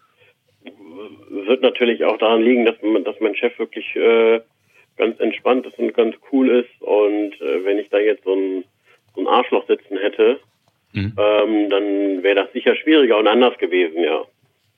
wird 1.31 1.63
natürlich 1.63 2.05
auch 2.05 2.19
daran 2.19 2.43
liegen, 2.43 2.67
dass, 2.67 2.77
dass 3.05 3.21
mein 3.21 3.35
Chef 3.37 3.59
wirklich 3.59 3.97
äh, 3.97 4.41
ganz 4.97 5.19
entspannt 5.21 5.67
ist 5.67 5.79
und 5.79 5.95
ganz 5.95 6.17
cool 6.33 6.51
ist 6.51 6.83
und 6.83 7.41
äh, 7.41 7.65
wenn 7.65 7.79
ich 7.79 7.89
da 7.91 7.99
jetzt 7.99 8.25
so 8.25 8.35
ein, 8.35 8.65
so 9.15 9.21
ein 9.21 9.27
Arschloch 9.27 9.67
sitzen 9.67 9.99
hätte, 9.99 10.41
mhm. 10.93 11.17
ähm, 11.19 11.71
dann 11.71 12.23
wäre 12.23 12.37
das 12.37 12.53
sicher 12.53 12.77
schwieriger 12.77 13.19
und 13.19 13.29
anders 13.29 13.57
gewesen, 13.59 14.03
ja. 14.03 14.25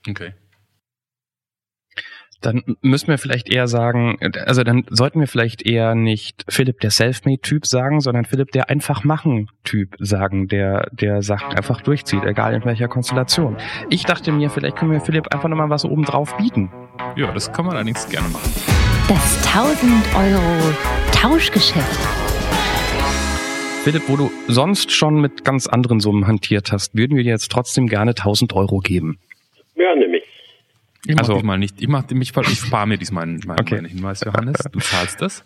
Okay. 0.09 0.33
Dann 2.43 2.63
müssen 2.83 3.09
wir 3.09 3.19
vielleicht 3.19 3.53
eher 3.53 3.67
sagen, 3.67 4.19
also 4.45 4.63
dann 4.63 4.85
sollten 4.91 5.21
wir 5.21 5.27
vielleicht 5.27 5.67
eher 5.67 5.95
nicht 5.95 6.45
Philipp 6.49 6.81
der 6.81 6.91
Selfmade-Typ 6.91 7.67
sagen, 7.67 8.01
sondern 8.01 8.25
Philipp 8.25 8.53
der 8.53 8.69
einfach 8.69 9.05
machen 9.05 9.49
Typ 9.65 9.97
sagen, 9.99 10.47
der 10.47 10.89
der 10.93 11.23
Sachen 11.23 11.57
einfach 11.57 11.81
durchzieht, 11.81 12.25
egal 12.25 12.55
in 12.55 12.65
welcher 12.65 12.89
Konstellation. 12.89 13.57
Ich 13.89 14.05
dachte 14.05 14.33
mir, 14.33 14.51
vielleicht 14.51 14.77
können 14.77 14.93
wir 14.93 15.01
Philipp 15.01 15.33
einfach 15.33 15.49
nochmal 15.49 15.71
was 15.71 15.85
oben 15.85 16.05
drauf 16.05 16.37
bieten. 16.37 16.71
Ja, 17.17 17.33
das 17.33 17.53
kann 17.53 17.65
man 17.65 17.75
allerdings 17.75 18.09
gerne 18.09 18.29
machen. 18.29 18.76
Das 19.09 19.55
1000 19.55 20.17
Euro 20.17 20.75
Tauschgeschäft. 21.13 22.09
Philipp, 23.85 24.03
wo 24.09 24.17
du 24.17 24.33
sonst 24.49 24.91
schon 24.91 25.21
mit 25.21 25.45
ganz 25.45 25.69
anderen 25.69 26.01
Summen 26.01 26.27
hantiert 26.27 26.73
hast, 26.73 26.97
würden 26.97 27.17
wir 27.17 27.23
dir 27.23 27.31
jetzt 27.31 27.53
trotzdem 27.53 27.87
gerne 27.87 28.11
1000 28.11 28.53
Euro 28.55 28.79
geben. 28.81 29.21
Ja, 29.77 29.95
nämlich. 29.95 30.25
Ich 31.07 31.15
mach 31.15 31.21
also, 31.21 31.35
diesmal 31.35 31.57
nicht. 31.57 31.81
Ich 31.81 31.87
mach 31.87 32.11
mich, 32.11 32.33
ich 32.37 32.59
spare 32.59 32.89
mir 32.89 32.99
diesmal 32.99 33.29
meinen, 33.29 33.61
okay. 33.61 33.77
meinen 33.77 33.87
Hinweis, 33.87 34.23
Johannes. 34.25 34.59
Du 34.73 34.81
zahlst 34.81 35.23
das. 35.23 35.45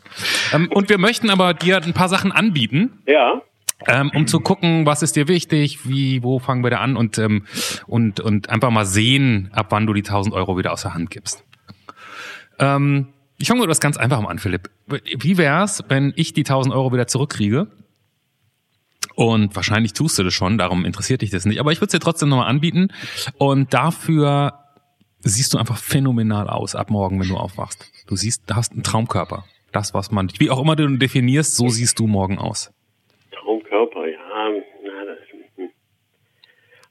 Ähm, 0.54 0.68
und 0.72 0.88
wir 0.88 0.96
möchten 0.96 1.28
aber 1.28 1.52
dir 1.52 1.82
ein 1.82 1.92
paar 1.92 2.08
Sachen 2.08 2.32
anbieten. 2.32 3.02
Ja. 3.06 3.42
Ähm, 3.86 4.10
um 4.14 4.26
zu 4.26 4.40
gucken, 4.40 4.86
was 4.86 5.02
ist 5.02 5.16
dir 5.16 5.28
wichtig, 5.28 5.86
wie, 5.86 6.22
wo 6.22 6.38
fangen 6.38 6.64
wir 6.64 6.70
da 6.70 6.78
an 6.78 6.96
und, 6.96 7.18
ähm, 7.18 7.44
und, 7.86 8.20
und 8.20 8.48
einfach 8.48 8.70
mal 8.70 8.86
sehen, 8.86 9.50
ab 9.52 9.66
wann 9.68 9.86
du 9.86 9.92
die 9.92 10.00
1000 10.02 10.34
Euro 10.34 10.56
wieder 10.56 10.72
aus 10.72 10.80
der 10.80 10.94
Hand 10.94 11.10
gibst. 11.10 11.44
Ähm, 12.58 13.08
ich 13.40 13.48
fange 13.48 13.60
mal 13.60 13.66
das 13.66 13.80
ganz 13.80 13.96
einfach 13.96 14.20
mal 14.20 14.28
an, 14.28 14.38
Philipp. 14.38 14.70
Wie 14.86 15.38
wär's, 15.38 15.82
wenn 15.88 16.12
ich 16.14 16.34
die 16.34 16.42
1000 16.42 16.74
Euro 16.74 16.92
wieder 16.92 17.06
zurückkriege 17.06 17.68
und 19.14 19.56
wahrscheinlich 19.56 19.94
tust 19.94 20.18
du 20.18 20.22
das 20.22 20.34
schon, 20.34 20.58
darum 20.58 20.84
interessiert 20.84 21.22
dich 21.22 21.30
das 21.30 21.46
nicht. 21.46 21.58
Aber 21.58 21.72
ich 21.72 21.78
würde 21.78 21.86
es 21.86 21.92
dir 21.92 22.00
trotzdem 22.00 22.28
nochmal 22.28 22.48
anbieten. 22.48 22.88
Und 23.38 23.72
dafür 23.72 24.52
siehst 25.20 25.54
du 25.54 25.58
einfach 25.58 25.78
phänomenal 25.78 26.48
aus 26.48 26.74
ab 26.74 26.90
morgen, 26.90 27.18
wenn 27.18 27.28
du 27.28 27.36
aufwachst. 27.36 27.90
Du 28.06 28.14
siehst, 28.14 28.48
du 28.48 28.56
hast 28.56 28.72
einen 28.72 28.82
Traumkörper. 28.82 29.44
Das, 29.72 29.94
was 29.94 30.10
man, 30.10 30.30
wie 30.38 30.50
auch 30.50 30.60
immer 30.60 30.76
du 30.76 30.86
definierst, 30.96 31.56
so 31.56 31.68
siehst 31.68 31.98
du 31.98 32.06
morgen 32.06 32.38
aus. 32.38 32.72
Traumkörper, 33.32 34.06
ja. 34.06 34.18
Hm. 35.56 35.68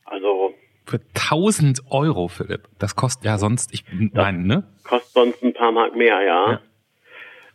also. 0.06 0.54
Für 0.86 1.00
1000 1.14 1.92
Euro, 1.92 2.28
Philipp. 2.28 2.68
Das 2.80 2.96
kostet 2.96 3.26
ja 3.26 3.38
sonst, 3.38 3.72
ich, 3.74 3.86
nein, 3.92 4.48
ne? 4.48 4.68
Kostet 4.90 5.14
sonst 5.14 5.44
ein 5.44 5.54
paar 5.54 5.72
Mark 5.72 5.96
mehr, 5.96 6.20
ja. 6.24 6.52
ja. 6.52 6.62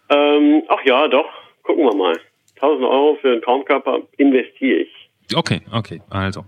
Ähm, 0.09 0.63
ach 0.69 0.85
ja, 0.85 1.09
doch. 1.09 1.29
Gucken 1.65 1.85
wir 1.85 1.97
mal. 1.97 2.17
1000 2.57 2.85
Euro 2.85 3.19
für 3.21 3.33
einen 3.33 3.43
Traumkörper 3.43 4.03
investiere 4.17 4.83
ich. 4.83 5.11
Okay, 5.35 5.63
okay, 5.73 6.01
also. 6.11 6.45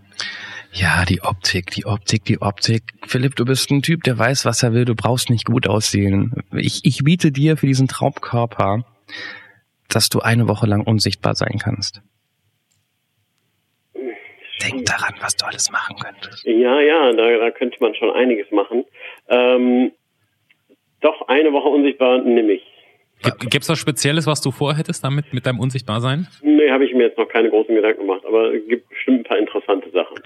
Ja, 0.73 1.05
die 1.05 1.23
Optik, 1.23 1.73
die 1.73 1.87
Optik, 1.87 2.25
die 2.25 2.41
Optik. 2.41 2.83
Philipp, 3.05 3.35
du 3.35 3.45
bist 3.45 3.69
ein 3.73 3.83
Typ, 3.83 4.05
der 4.05 4.17
weiß, 4.17 4.45
was 4.45 4.63
er 4.63 4.75
will. 4.75 4.85
Du 4.85 4.95
brauchst 4.95 5.29
nicht 5.29 5.47
gut 5.47 5.67
aussehen. 5.67 6.45
Ich, 6.53 6.83
ich 6.85 7.03
biete 7.03 7.33
dir 7.33 7.57
für 7.57 7.67
diesen 7.67 7.89
Traumkörper, 7.89 8.85
dass 9.89 10.09
du 10.09 10.21
eine 10.21 10.47
Woche 10.47 10.67
lang 10.67 10.83
unsichtbar 10.83 11.35
sein 11.35 11.59
kannst. 11.59 12.01
Denk 14.63 14.87
daran, 14.87 15.15
was 15.21 15.35
du 15.35 15.47
alles 15.47 15.69
machen 15.73 15.97
könntest. 15.99 16.45
Ja, 16.45 16.81
ja, 16.81 17.13
da, 17.13 17.39
da 17.39 17.51
könnte 17.51 17.79
man 17.81 17.95
schon 17.97 18.11
einiges 18.15 18.51
machen. 18.53 18.85
Ähm, 19.29 19.91
doch, 21.01 21.29
eine 21.29 21.53
Woche 21.53 21.69
unsichtbar 21.69 22.19
nehme 22.23 22.53
ich. 22.53 22.63
Gibt 23.39 23.63
es 23.63 23.69
was 23.69 23.79
Spezielles, 23.79 24.27
was 24.27 24.41
du 24.41 24.51
vorhättest 24.51 25.03
damit, 25.03 25.33
mit 25.33 25.47
deinem 25.47 25.61
Unsichtbarsein? 25.61 26.29
Nee, 26.43 26.71
habe 26.71 26.85
ich 26.85 26.95
mir 26.95 27.05
jetzt 27.05 27.19
noch 27.19 27.29
keine 27.29 27.49
großen 27.49 27.75
Gedanken 27.75 28.03
gemacht, 28.03 28.23
aber 28.27 28.53
es 28.55 28.67
gibt 28.69 28.89
bestimmt 28.89 29.21
ein 29.21 29.25
paar 29.25 29.39
interessante 29.39 29.91
Sachen. 29.91 30.17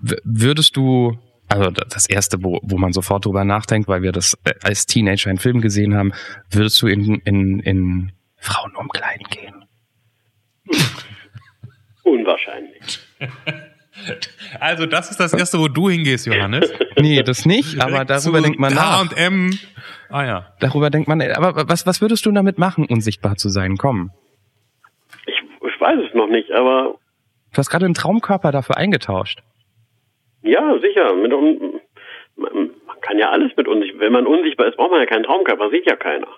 W 0.00 0.16
würdest 0.24 0.76
du, 0.76 1.16
also 1.48 1.70
das 1.70 2.08
erste, 2.08 2.42
wo, 2.42 2.58
wo 2.62 2.76
man 2.76 2.92
sofort 2.92 3.24
drüber 3.24 3.44
nachdenkt, 3.44 3.88
weil 3.88 4.02
wir 4.02 4.12
das 4.12 4.36
äh, 4.44 4.54
als 4.62 4.86
Teenager 4.86 5.30
in 5.30 5.38
Film 5.38 5.60
gesehen 5.60 5.94
haben, 5.94 6.12
würdest 6.50 6.82
du 6.82 6.88
in, 6.88 7.20
in, 7.24 7.60
in 7.60 8.12
Frauen 8.36 8.74
umkleiden 8.76 9.26
gehen? 9.30 9.64
Unwahrscheinlich. 12.02 12.98
Also 14.60 14.86
das 14.86 15.10
ist 15.10 15.20
das 15.20 15.32
erste, 15.34 15.58
wo 15.58 15.68
du 15.68 15.90
hingehst, 15.90 16.26
Johannes. 16.26 16.72
nee, 16.98 17.22
das 17.22 17.46
nicht, 17.46 17.80
aber 17.80 18.04
darüber 18.04 18.40
denkt 18.40 18.58
man 18.58 18.74
nach. 18.74 19.10
H&M. 19.10 19.58
Ah 20.08 20.24
ja. 20.24 20.52
Darüber 20.60 20.90
denkt 20.90 21.08
man, 21.08 21.20
aber 21.20 21.68
was, 21.68 21.86
was 21.86 22.00
würdest 22.00 22.24
du 22.26 22.32
damit 22.32 22.58
machen, 22.58 22.86
unsichtbar 22.86 23.36
zu 23.36 23.48
sein? 23.48 23.76
Komm. 23.76 24.10
Ich, 25.26 25.36
ich 25.36 25.80
weiß 25.80 25.98
es 26.08 26.14
noch 26.14 26.28
nicht, 26.28 26.50
aber. 26.52 26.96
Du 27.52 27.58
hast 27.58 27.70
gerade 27.70 27.84
einen 27.84 27.94
Traumkörper 27.94 28.52
dafür 28.52 28.76
eingetauscht. 28.76 29.40
Ja, 30.42 30.78
sicher. 30.80 31.14
Mit, 31.14 31.32
man, 32.36 32.70
man 32.86 33.00
kann 33.00 33.18
ja 33.18 33.30
alles 33.30 33.52
mit 33.56 33.68
unsichtbar. 33.68 34.00
Wenn 34.00 34.12
man 34.12 34.26
unsichtbar 34.26 34.68
ist, 34.68 34.76
braucht 34.76 34.90
man 34.90 35.00
ja 35.00 35.06
keinen 35.06 35.24
Traumkörper, 35.24 35.70
sieht 35.70 35.86
ja 35.86 35.96
keiner. 35.96 36.28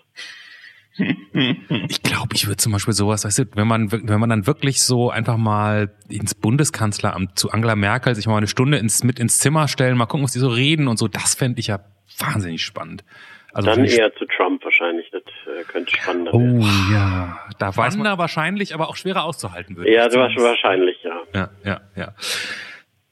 Ich 1.89 2.03
glaube, 2.03 2.35
ich 2.35 2.47
würde 2.47 2.57
zum 2.57 2.73
Beispiel 2.73 2.95
sowas, 2.95 3.25
weißt 3.25 3.39
du, 3.41 3.45
wenn 3.55 3.67
man, 3.67 3.91
wenn 3.93 4.21
man 4.21 4.29
dann 4.29 4.47
wirklich 4.47 4.83
so 4.83 5.11
einfach 5.11 5.37
mal 5.37 5.93
ins 6.09 6.35
Bundeskanzleramt 6.35 7.39
zu 7.39 7.51
Angela 7.51 7.77
Merkel 7.77 8.15
sich 8.15 8.27
mal 8.27 8.37
eine 8.37 8.47
Stunde 8.47 8.79
ins, 8.79 9.05
mit 9.05 9.19
ins 9.19 9.39
Zimmer 9.39 9.69
stellen, 9.69 9.97
mal 9.97 10.07
gucken, 10.07 10.25
was 10.25 10.33
die 10.33 10.39
so 10.39 10.49
reden 10.49 10.89
und 10.89 10.99
so, 10.99 11.09
das 11.09 11.35
fände 11.35 11.61
ich 11.61 11.69
ja 11.69 11.81
wahnsinnig 12.19 12.65
spannend. 12.65 13.05
Also 13.53 13.69
dann 13.69 13.85
eher 13.85 14.15
zu 14.15 14.27
Trump 14.27 14.63
wahrscheinlich, 14.65 15.11
das 15.11 15.23
äh, 15.23 15.65
könnte 15.65 15.91
spannender 15.97 16.33
werden. 16.33 16.63
Oh 16.63 16.93
ja, 16.93 17.39
da 17.59 17.77
weiß 17.77 17.97
man 17.97 18.05
da 18.05 18.17
wahrscheinlich, 18.17 18.75
aber 18.75 18.89
auch 18.89 18.97
schwerer 18.97 19.25
auszuhalten 19.25 19.77
würde. 19.77 19.93
Ja, 19.93 20.09
du 20.09 20.21
hast 20.21 20.37
wahrscheinlich, 20.37 20.97
ja. 21.03 21.23
Ja, 21.35 21.51
ja, 21.65 21.81
ja. 21.97 22.15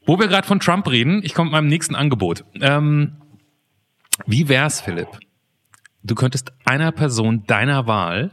Wo 0.07 0.18
wir 0.18 0.29
gerade 0.29 0.46
von 0.46 0.61
Trump 0.61 0.88
reden, 0.88 1.22
ich 1.24 1.35
komme 1.35 1.46
mit 1.46 1.53
meinem 1.53 1.68
nächsten 1.68 1.96
Angebot. 1.96 2.44
Ähm, 2.61 3.16
wie 4.27 4.48
wär's, 4.48 4.81
Philipp, 4.81 5.09
du 6.09 6.14
könntest 6.14 6.53
einer 6.64 6.92
Person 6.92 7.44
deiner 7.47 7.87
Wahl, 7.87 8.33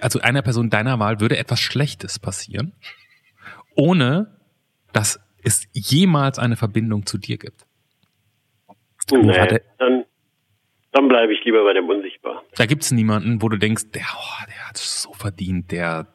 also 0.00 0.20
einer 0.20 0.42
Person 0.42 0.70
deiner 0.70 0.98
Wahl 0.98 1.20
würde 1.20 1.36
etwas 1.36 1.60
Schlechtes 1.60 2.18
passieren, 2.18 2.72
ohne 3.76 4.36
dass 4.92 5.20
es 5.44 5.68
jemals 5.72 6.38
eine 6.38 6.56
Verbindung 6.56 7.06
zu 7.06 7.18
dir 7.18 7.38
gibt. 7.38 7.66
Nee, 9.12 9.58
dann, 9.78 10.04
dann 10.92 11.08
bleibe 11.08 11.32
ich 11.32 11.44
lieber 11.44 11.64
bei 11.64 11.72
dem 11.72 11.88
Unsichtbar. 11.88 12.42
Da 12.56 12.66
gibt 12.66 12.82
es 12.82 12.92
niemanden, 12.92 13.42
wo 13.42 13.48
du 13.48 13.56
denkst, 13.56 13.90
der, 13.92 14.06
oh, 14.16 14.44
der 14.46 14.68
hat 14.68 14.76
es 14.76 15.02
so 15.02 15.12
verdient, 15.12 15.72
der. 15.72 16.06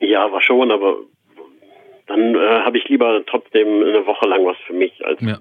Ja, 0.00 0.30
war 0.32 0.42
schon, 0.42 0.70
aber 0.70 0.96
dann 2.06 2.34
äh, 2.34 2.60
habe 2.64 2.76
ich 2.76 2.88
lieber 2.88 3.22
trotzdem 3.26 3.68
eine 3.68 4.04
Woche 4.06 4.28
lang 4.28 4.44
was 4.44 4.56
für 4.66 4.72
mich 4.74 4.92
als 5.06 5.20
ja. 5.22 5.38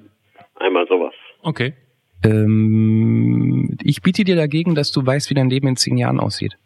einmal 0.55 0.87
sowas. 0.87 1.13
Okay. 1.41 1.73
Ähm, 2.23 3.77
ich 3.83 4.01
biete 4.01 4.23
dir 4.23 4.35
dagegen, 4.35 4.75
dass 4.75 4.91
du 4.91 5.05
weißt, 5.05 5.29
wie 5.29 5.33
dein 5.33 5.49
Leben 5.49 5.67
in 5.67 5.75
zehn 5.75 5.97
Jahren 5.97 6.19
aussieht. 6.19 6.57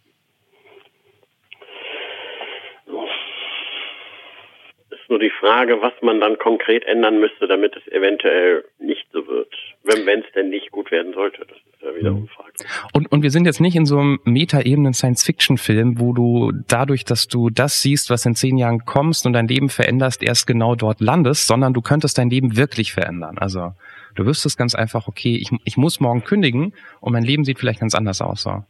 Ist 4.89 5.09
nur 5.09 5.19
die 5.19 5.31
Frage, 5.39 5.81
was 5.81 5.93
man 6.01 6.19
dann 6.19 6.37
konkret 6.37 6.85
ändern 6.85 7.19
müsste, 7.19 7.47
damit 7.47 7.75
es 7.75 7.87
eventuell 7.91 8.65
nicht 8.79 9.05
so 9.13 9.25
wird. 9.27 9.53
Wenn 9.83 10.19
es 10.19 10.31
denn 10.33 10.49
nicht 10.49 10.71
gut 10.71 10.91
werden 10.91 11.13
sollte. 11.13 11.45
Das 11.47 11.57
ist 11.57 11.81
ja 11.81 11.95
wiederum 11.95 12.27
Frage. 12.27 12.51
Und, 12.91 13.11
und 13.11 13.21
wir 13.21 13.29
sind 13.29 13.45
jetzt 13.45 13.61
nicht 13.61 13.75
in 13.75 13.85
so 13.85 13.99
einem 13.99 14.19
Meta-Ebenen 14.23 14.93
Science-Fiction-Film, 14.93 15.99
wo 15.99 16.13
du 16.13 16.51
dadurch, 16.67 17.05
dass 17.05 17.27
du 17.27 17.49
das 17.49 17.81
siehst, 17.81 18.09
was 18.09 18.25
in 18.25 18.33
zehn 18.33 18.57
Jahren 18.57 18.85
kommst 18.85 19.25
und 19.27 19.33
dein 19.33 19.47
Leben 19.47 19.69
veränderst, 19.69 20.23
erst 20.23 20.47
genau 20.47 20.75
dort 20.75 21.01
landest, 21.01 21.45
sondern 21.47 21.73
du 21.73 21.81
könntest 21.81 22.17
dein 22.17 22.31
Leben 22.31 22.57
wirklich 22.57 22.93
verändern. 22.93 23.37
Also 23.37 23.73
Du 24.15 24.25
wüsstest 24.25 24.57
ganz 24.57 24.75
einfach, 24.75 25.07
okay, 25.07 25.35
ich, 25.35 25.51
ich 25.65 25.77
muss 25.77 25.99
morgen 25.99 26.23
kündigen 26.23 26.73
und 27.01 27.13
mein 27.13 27.23
Leben 27.23 27.43
sieht 27.43 27.59
vielleicht 27.59 27.81
ganz 27.81 27.93
anders 27.93 28.21
aus. 28.21 28.43
So. 28.43 28.63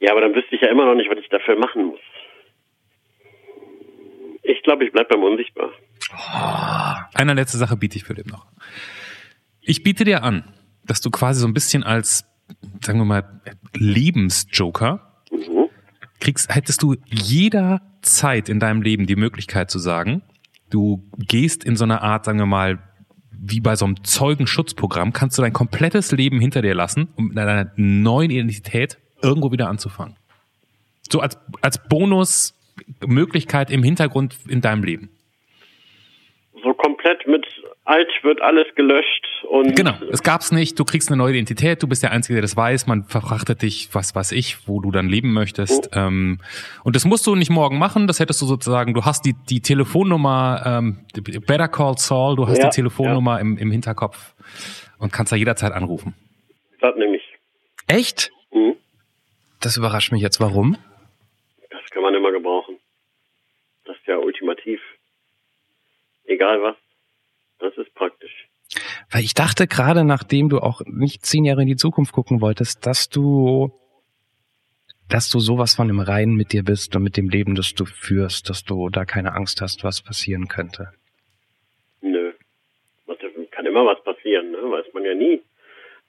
Ja, 0.00 0.12
aber 0.12 0.20
dann 0.20 0.34
wüsste 0.34 0.54
ich 0.54 0.62
ja 0.62 0.68
immer 0.70 0.86
noch 0.86 0.94
nicht, 0.94 1.10
was 1.10 1.18
ich 1.18 1.28
dafür 1.28 1.58
machen 1.58 1.86
muss. 1.86 2.00
Ich 4.42 4.62
glaube, 4.62 4.84
ich 4.84 4.92
bleibe 4.92 5.10
beim 5.10 5.24
Unsichtbar. 5.24 5.70
Oh, 6.12 7.18
eine 7.18 7.34
letzte 7.34 7.58
Sache 7.58 7.76
biete 7.76 7.96
ich 7.96 8.04
für 8.04 8.14
den 8.14 8.28
noch. 8.28 8.46
Ich 9.60 9.82
biete 9.82 10.04
dir 10.04 10.22
an, 10.22 10.54
dass 10.86 11.00
du 11.00 11.10
quasi 11.10 11.40
so 11.40 11.46
ein 11.46 11.52
bisschen 11.52 11.82
als, 11.82 12.24
sagen 12.80 12.98
wir 12.98 13.04
mal, 13.04 13.42
Lebensjoker 13.74 15.22
mhm. 15.30 15.68
kriegst, 16.20 16.54
hättest 16.54 16.82
du 16.82 16.94
jederzeit 17.06 18.48
in 18.48 18.60
deinem 18.60 18.80
Leben 18.80 19.06
die 19.06 19.16
Möglichkeit 19.16 19.70
zu 19.70 19.78
sagen, 19.78 20.22
du 20.70 21.02
gehst 21.18 21.64
in 21.64 21.76
so 21.76 21.84
eine 21.84 22.02
Art, 22.02 22.24
sagen 22.24 22.38
wir 22.38 22.46
mal, 22.46 22.78
wie 23.40 23.60
bei 23.60 23.76
so 23.76 23.84
einem 23.84 24.02
Zeugenschutzprogramm 24.04 25.12
kannst 25.12 25.38
du 25.38 25.42
dein 25.42 25.52
komplettes 25.52 26.12
Leben 26.12 26.40
hinter 26.40 26.62
dir 26.62 26.74
lassen, 26.74 27.08
um 27.16 27.28
mit 27.28 27.36
deiner 27.36 27.72
neuen 27.76 28.30
Identität 28.30 28.98
irgendwo 29.22 29.52
wieder 29.52 29.68
anzufangen. 29.68 30.16
So 31.10 31.20
als, 31.20 31.38
als 31.62 31.88
Bonusmöglichkeit 31.88 33.70
im 33.70 33.82
Hintergrund 33.82 34.36
in 34.48 34.60
deinem 34.60 34.82
Leben. 34.82 35.10
So 36.62 36.74
komplett 36.74 37.26
mit 37.26 37.46
alt 37.88 38.08
wird 38.22 38.40
alles 38.42 38.66
gelöscht 38.74 39.26
und. 39.48 39.74
Genau, 39.74 39.94
es 40.10 40.22
gab's 40.22 40.52
nicht, 40.52 40.78
du 40.78 40.84
kriegst 40.84 41.08
eine 41.08 41.16
neue 41.16 41.32
Identität, 41.32 41.82
du 41.82 41.88
bist 41.88 42.02
der 42.02 42.12
Einzige, 42.12 42.34
der 42.34 42.42
das 42.42 42.56
weiß, 42.56 42.86
man 42.86 43.04
verfrachtet 43.04 43.62
dich, 43.62 43.88
was 43.92 44.14
weiß 44.14 44.32
ich, 44.32 44.68
wo 44.68 44.80
du 44.80 44.90
dann 44.90 45.08
leben 45.08 45.32
möchtest. 45.32 45.88
Oh. 45.92 45.98
Ähm, 45.98 46.40
und 46.84 46.96
das 46.96 47.04
musst 47.04 47.26
du 47.26 47.34
nicht 47.34 47.50
morgen 47.50 47.78
machen, 47.78 48.06
das 48.06 48.20
hättest 48.20 48.42
du 48.42 48.46
sozusagen, 48.46 48.92
du 48.92 49.04
hast 49.04 49.24
die, 49.24 49.34
die 49.48 49.60
Telefonnummer, 49.60 50.62
ähm, 50.66 51.06
Better 51.46 51.68
Call 51.68 51.96
Saul, 51.96 52.36
du 52.36 52.46
hast 52.46 52.58
ja, 52.58 52.68
die 52.68 52.76
Telefonnummer 52.76 53.36
ja. 53.36 53.40
im, 53.40 53.56
im 53.56 53.70
Hinterkopf 53.70 54.34
und 54.98 55.12
kannst 55.12 55.32
da 55.32 55.36
jederzeit 55.36 55.72
anrufen. 55.72 56.14
Das 56.80 56.94
nämlich. 56.96 57.22
Echt? 57.86 58.30
Mhm. 58.52 58.76
Das 59.60 59.76
überrascht 59.76 60.12
mich 60.12 60.22
jetzt. 60.22 60.40
Warum? 60.40 60.76
Das 61.70 61.88
kann 61.90 62.02
man 62.02 62.14
immer 62.14 62.32
gebrauchen. 62.32 62.76
Das 63.86 63.96
ist 63.96 64.06
ja 64.06 64.18
ultimativ. 64.18 64.80
Egal 66.26 66.62
was. 66.62 66.76
Das 67.58 67.76
ist 67.76 67.94
praktisch. 67.94 68.48
Weil 69.10 69.22
ich 69.24 69.34
dachte 69.34 69.66
gerade, 69.66 70.04
nachdem 70.04 70.48
du 70.48 70.58
auch 70.58 70.82
nicht 70.84 71.24
zehn 71.24 71.44
Jahre 71.44 71.62
in 71.62 71.68
die 71.68 71.76
Zukunft 71.76 72.12
gucken 72.12 72.40
wolltest, 72.40 72.86
dass 72.86 73.08
du, 73.08 73.72
dass 75.08 75.30
du 75.30 75.40
sowas 75.40 75.74
von 75.74 75.88
im 75.88 76.00
Reinen 76.00 76.34
mit 76.34 76.52
dir 76.52 76.62
bist 76.62 76.94
und 76.94 77.02
mit 77.02 77.16
dem 77.16 77.28
Leben, 77.28 77.54
das 77.54 77.74
du 77.74 77.86
führst, 77.86 78.50
dass 78.50 78.64
du 78.64 78.90
da 78.90 79.04
keine 79.04 79.32
Angst 79.32 79.62
hast, 79.62 79.84
was 79.84 80.02
passieren 80.02 80.48
könnte. 80.48 80.92
Nö. 82.00 82.32
Kann 83.50 83.66
immer 83.66 83.84
was 83.86 84.02
passieren, 84.04 84.52
ne? 84.52 84.58
weiß 84.58 84.92
man 84.92 85.04
ja 85.04 85.14
nie. 85.14 85.42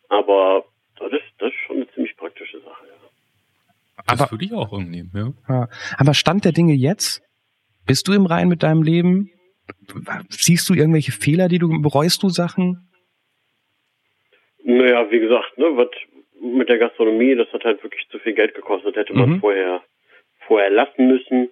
Aber 0.09 0.65
das 0.99 1.11
ist, 1.13 1.23
das 1.39 1.49
ist 1.49 1.59
schon 1.65 1.77
eine 1.77 1.91
ziemlich 1.93 2.15
praktische 2.17 2.59
Sache, 2.61 2.85
ja. 2.85 2.93
Das 4.05 4.21
aber, 4.21 4.31
würde 4.31 4.45
ich 4.45 4.53
auch 4.53 4.71
irgendwie, 4.71 5.09
ja. 5.13 5.67
Aber 5.97 6.13
Stand 6.13 6.45
der 6.45 6.51
Dinge 6.51 6.73
jetzt? 6.73 7.21
Bist 7.85 8.07
du 8.07 8.13
im 8.13 8.25
Reinen 8.25 8.49
mit 8.49 8.63
deinem 8.63 8.83
Leben? 8.83 9.31
Siehst 10.29 10.69
du 10.69 10.73
irgendwelche 10.73 11.11
Fehler, 11.11 11.47
die 11.47 11.59
du 11.59 11.81
bereust 11.81 12.23
du 12.23 12.29
Sachen? 12.29 12.89
Naja, 14.63 15.09
wie 15.09 15.19
gesagt, 15.19 15.57
ne, 15.57 15.65
was 15.75 15.89
mit 16.41 16.69
der 16.69 16.77
Gastronomie, 16.77 17.35
das 17.35 17.51
hat 17.53 17.63
halt 17.63 17.83
wirklich 17.83 18.07
zu 18.09 18.19
viel 18.19 18.33
Geld 18.33 18.55
gekostet, 18.55 18.95
hätte 18.95 19.13
man 19.13 19.29
mhm. 19.29 19.39
vorher 19.39 19.81
vorher 20.47 20.69
lassen 20.71 21.07
müssen. 21.07 21.49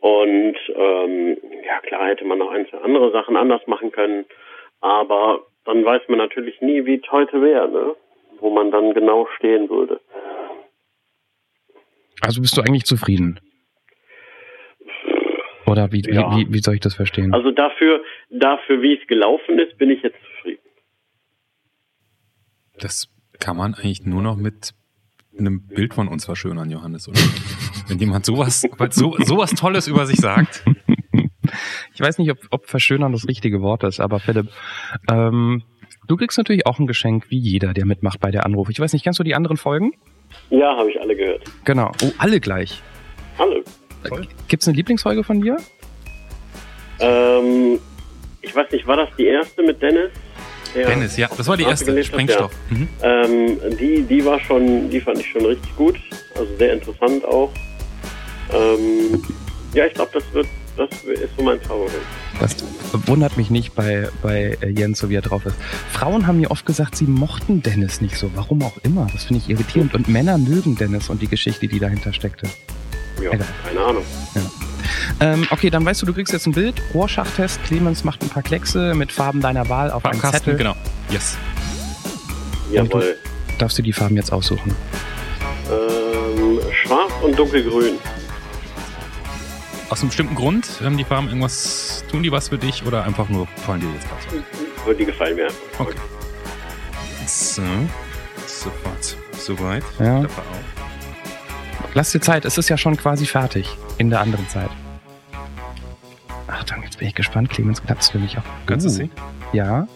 Und 0.00 0.56
ähm, 0.74 1.36
ja 1.64 1.78
klar 1.86 2.08
hätte 2.08 2.24
man 2.24 2.38
noch 2.38 2.50
ein, 2.50 2.66
zwei 2.68 2.78
andere 2.78 3.12
Sachen 3.12 3.36
anders 3.36 3.64
machen 3.68 3.92
können, 3.92 4.24
aber 4.80 5.46
dann 5.64 5.84
weiß 5.84 6.02
man 6.08 6.18
natürlich 6.18 6.60
nie, 6.60 6.84
wie 6.86 6.96
es 6.96 7.12
heute 7.12 7.40
wäre, 7.40 7.70
ne? 7.70 7.94
wo 8.40 8.50
man 8.50 8.72
dann 8.72 8.94
genau 8.94 9.28
stehen 9.36 9.70
würde. 9.70 10.00
Also 12.20 12.40
bist 12.40 12.56
du 12.56 12.62
eigentlich 12.62 12.84
zufrieden? 12.84 13.38
Oder 15.72 15.90
wie, 15.90 16.02
ja. 16.02 16.36
wie, 16.36 16.52
wie, 16.52 16.58
soll 16.58 16.74
ich 16.74 16.80
das 16.80 16.94
verstehen? 16.94 17.32
Also 17.32 17.50
dafür, 17.50 18.02
dafür, 18.28 18.82
wie 18.82 18.98
es 19.00 19.06
gelaufen 19.06 19.58
ist, 19.58 19.78
bin 19.78 19.88
ich 19.88 20.02
jetzt 20.02 20.18
zufrieden. 20.36 20.60
Das 22.78 23.08
kann 23.40 23.56
man 23.56 23.72
eigentlich 23.72 24.04
nur 24.04 24.20
noch 24.20 24.36
mit 24.36 24.72
einem 25.38 25.66
Bild 25.66 25.94
von 25.94 26.08
uns 26.08 26.26
verschönern, 26.26 26.70
Johannes, 26.70 27.08
oder? 27.08 27.18
Wenn 27.88 27.98
jemand 27.98 28.26
sowas, 28.26 28.68
so, 28.90 29.16
sowas 29.20 29.52
Tolles 29.52 29.88
über 29.88 30.04
sich 30.04 30.18
sagt. 30.18 30.62
Ich 31.94 32.00
weiß 32.00 32.18
nicht, 32.18 32.30
ob, 32.30 32.38
ob 32.50 32.66
verschönern 32.66 33.12
das 33.12 33.26
richtige 33.26 33.62
Wort 33.62 33.82
ist, 33.84 33.98
aber 33.98 34.20
Philipp, 34.20 34.48
ähm, 35.10 35.62
du 36.06 36.16
kriegst 36.16 36.36
natürlich 36.36 36.66
auch 36.66 36.78
ein 36.78 36.86
Geschenk, 36.86 37.30
wie 37.30 37.38
jeder, 37.38 37.72
der 37.72 37.86
mitmacht 37.86 38.20
bei 38.20 38.30
der 38.30 38.44
Anruf. 38.44 38.68
Ich 38.68 38.78
weiß 38.78 38.92
nicht, 38.92 39.04
kennst 39.04 39.18
du 39.18 39.24
die 39.24 39.34
anderen 39.34 39.56
Folgen? 39.56 39.92
Ja, 40.50 40.76
habe 40.76 40.90
ich 40.90 41.00
alle 41.00 41.16
gehört. 41.16 41.44
Genau. 41.64 41.92
Oh, 42.02 42.12
alle 42.18 42.40
gleich. 42.40 42.82
Gibt 44.48 44.62
es 44.62 44.68
eine 44.68 44.76
Lieblingsfolge 44.76 45.24
von 45.24 45.40
dir? 45.40 45.56
Ähm, 47.00 47.78
ich 48.40 48.54
weiß 48.54 48.70
nicht, 48.72 48.86
war 48.86 48.96
das 48.96 49.08
die 49.16 49.26
erste 49.26 49.62
mit 49.62 49.80
Dennis? 49.80 50.10
Dennis, 50.74 51.16
ja, 51.16 51.28
das 51.36 51.46
war 51.46 51.56
die 51.56 51.64
erste, 51.64 52.02
Sprengstoff. 52.02 52.52
Ja. 52.70 52.76
Mhm. 52.76 52.88
Ähm, 53.02 53.76
die, 53.78 54.02
die 54.02 54.24
war 54.24 54.40
schon, 54.40 54.88
die 54.88 55.00
fand 55.00 55.18
ich 55.18 55.26
schon 55.26 55.44
richtig 55.44 55.74
gut, 55.76 55.98
also 56.34 56.56
sehr 56.56 56.72
interessant 56.72 57.24
auch. 57.26 57.52
Ähm, 58.52 59.22
ja, 59.74 59.86
ich 59.86 59.94
glaube, 59.94 60.10
das 60.14 60.24
wird, 60.32 60.46
das 60.76 60.88
ist 61.04 61.36
so 61.36 61.42
mein 61.42 61.60
Favorit. 61.60 61.92
Das 62.40 62.56
wundert 63.06 63.36
mich 63.36 63.50
nicht 63.50 63.74
bei, 63.74 64.08
bei 64.22 64.56
Jens, 64.66 64.98
so 64.98 65.10
wie 65.10 65.16
er 65.16 65.22
drauf 65.22 65.46
ist. 65.46 65.56
Frauen 65.90 66.26
haben 66.26 66.40
mir 66.40 66.50
oft 66.50 66.66
gesagt, 66.66 66.96
sie 66.96 67.06
mochten 67.06 67.62
Dennis 67.62 68.00
nicht 68.00 68.16
so. 68.16 68.30
Warum 68.34 68.62
auch 68.62 68.78
immer. 68.82 69.06
Das 69.12 69.24
finde 69.24 69.42
ich 69.44 69.50
irritierend. 69.50 69.94
Und 69.94 70.08
Männer 70.08 70.38
mögen 70.38 70.76
Dennis 70.76 71.08
und 71.08 71.22
die 71.22 71.28
Geschichte, 71.28 71.68
die 71.68 71.78
dahinter 71.78 72.12
steckte. 72.12 72.48
Ja, 73.22 73.30
keine 73.64 73.80
Ahnung. 73.80 74.04
Ja. 74.34 74.42
Ähm, 75.20 75.46
okay, 75.50 75.70
dann 75.70 75.84
weißt 75.84 76.02
du, 76.02 76.06
du 76.06 76.14
kriegst 76.14 76.32
jetzt 76.32 76.46
ein 76.46 76.52
Bild. 76.52 76.80
Rohrschachtest. 76.94 77.62
Clemens 77.64 78.04
macht 78.04 78.22
ein 78.22 78.28
paar 78.28 78.42
Kleckse 78.42 78.94
mit 78.94 79.12
Farben 79.12 79.40
deiner 79.40 79.68
Wahl 79.68 79.90
auf 79.90 80.04
einem 80.04 80.20
Zettel. 80.20 80.56
Genau. 80.56 80.74
Yes. 81.10 81.36
Jawohl. 82.70 83.16
darfst 83.58 83.78
du 83.78 83.82
die 83.82 83.92
Farben 83.92 84.16
jetzt 84.16 84.32
aussuchen? 84.32 84.74
Ähm, 85.70 86.58
schwarz 86.72 87.12
und 87.22 87.38
dunkelgrün. 87.38 87.98
Aus 89.90 90.00
einem 90.00 90.08
bestimmten 90.08 90.34
Grund? 90.34 90.80
Haben 90.82 90.96
die 90.96 91.04
Farben 91.04 91.28
irgendwas, 91.28 92.02
tun 92.10 92.22
die 92.22 92.32
was 92.32 92.48
für 92.48 92.56
dich 92.58 92.84
oder 92.86 93.04
einfach 93.04 93.28
nur 93.28 93.46
gefallen 93.54 93.82
dir 93.82 93.92
jetzt 93.92 94.08
gerade 94.08 94.44
so? 94.86 94.92
Die 94.94 95.04
gefallen 95.04 95.36
mir. 95.36 95.48
Okay. 95.78 95.94
So, 97.26 97.62
sofort, 98.46 99.16
soweit. 99.38 99.84
Ja. 100.00 100.24
Lass 101.94 102.10
dir 102.10 102.20
Zeit, 102.20 102.44
es 102.44 102.56
ist 102.56 102.68
ja 102.68 102.78
schon 102.78 102.96
quasi 102.96 103.26
fertig 103.26 103.68
in 103.98 104.08
der 104.08 104.20
anderen 104.20 104.48
Zeit. 104.48 104.70
Achtung, 106.46 106.82
jetzt 106.82 106.98
bin 106.98 107.08
ich 107.08 107.14
gespannt. 107.14 107.50
Clemens 107.50 107.82
klappt 107.82 108.04
für 108.04 108.18
mich 108.18 108.38
auch. 108.38 108.42
Kannst 108.66 108.86
du 108.86 108.90
uh. 108.90 108.92
sehen? 108.92 109.10
Ja. 109.52 109.86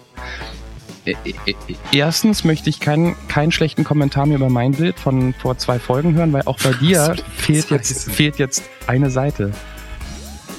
Erstens 1.93 2.45
möchte 2.45 2.69
ich 2.69 2.81
keinen, 2.81 3.15
keinen 3.29 3.53
schlechten 3.53 3.85
Kommentar 3.85 4.27
mehr 4.27 4.37
über 4.37 4.51
mein 4.51 4.73
Bild 4.73 4.99
von 4.99 5.35
vor 5.35 5.57
zwei 5.57 5.79
Folgen 5.79 6.15
hören, 6.15 6.33
weil 6.33 6.43
auch 6.47 6.59
bei 6.59 6.73
dir 6.73 7.15
fehlt 7.37 7.71
jetzt, 7.71 8.11
fehlt 8.11 8.39
jetzt 8.39 8.65
eine 8.89 9.11
Seite. 9.11 9.53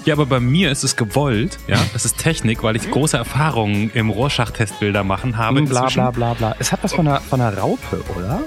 Ja, 0.06 0.14
aber 0.14 0.26
bei 0.26 0.40
mir 0.40 0.72
ist 0.72 0.86
es 0.86 0.96
gewollt, 0.96 1.58
ja. 1.68 1.78
Das 1.92 2.06
ist 2.06 2.18
Technik, 2.18 2.64
weil 2.64 2.78
ich 2.78 2.90
große 2.90 3.18
Erfahrungen 3.18 3.92
im 3.94 4.10
Rohrschachtestbilder 4.10 5.04
machen 5.04 5.38
habe. 5.38 5.62
Bla 5.64 5.88
bla 5.88 6.12
bla 6.12 6.34
bla. 6.34 6.56
Es 6.60 6.72
hat 6.72 6.82
was 6.82 6.94
von 6.94 7.08
einer, 7.10 7.20
von 7.20 7.42
einer 7.42 7.58
Raupe, 7.58 8.02
oder? 8.16 8.40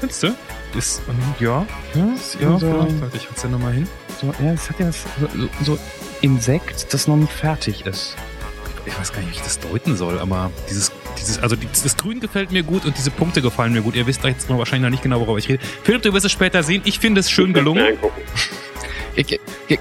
Findest 0.00 0.24
du? 0.24 0.34
Ist, 0.76 1.02
ja. 1.38 1.66
Ja, 1.94 2.06
ja 2.40 2.58
so, 2.58 2.58
vielleicht. 2.58 3.14
Ich 3.14 3.28
hat's 3.28 3.42
ja 3.42 3.48
nochmal 3.48 3.72
hin. 3.72 3.86
So, 4.20 4.32
ja, 4.42 4.52
es 4.52 4.70
hat 4.70 4.80
ja 4.80 4.88
was, 4.88 5.04
so, 5.34 5.48
so 5.64 5.78
Insekt, 6.20 6.92
das 6.94 7.08
noch 7.08 7.16
nicht 7.16 7.32
fertig 7.32 7.84
ist. 7.84 8.16
Ich 8.84 8.98
weiß 8.98 9.12
gar 9.12 9.20
nicht, 9.20 9.30
wie 9.30 9.36
ich 9.36 9.42
das 9.42 9.60
deuten 9.60 9.96
soll, 9.96 10.18
aber 10.18 10.50
dieses, 10.68 10.90
dieses, 11.18 11.38
also 11.38 11.56
das 11.56 11.96
Grün 11.96 12.20
gefällt 12.20 12.50
mir 12.50 12.62
gut 12.62 12.84
und 12.84 12.96
diese 12.98 13.10
Punkte 13.10 13.42
gefallen 13.42 13.72
mir 13.72 13.82
gut. 13.82 13.94
Ihr 13.94 14.06
wisst 14.06 14.24
jetzt 14.24 14.48
wahrscheinlich 14.48 14.82
noch 14.82 14.90
nicht 14.90 15.02
genau, 15.02 15.20
worüber 15.20 15.38
ich 15.38 15.48
rede. 15.48 15.62
Philipp, 15.84 16.02
du 16.02 16.12
wirst 16.12 16.26
es 16.26 16.32
später 16.32 16.62
sehen. 16.62 16.82
Ich 16.84 16.98
finde 16.98 17.20
es 17.20 17.30
schön 17.30 17.52
gelungen. 17.52 17.84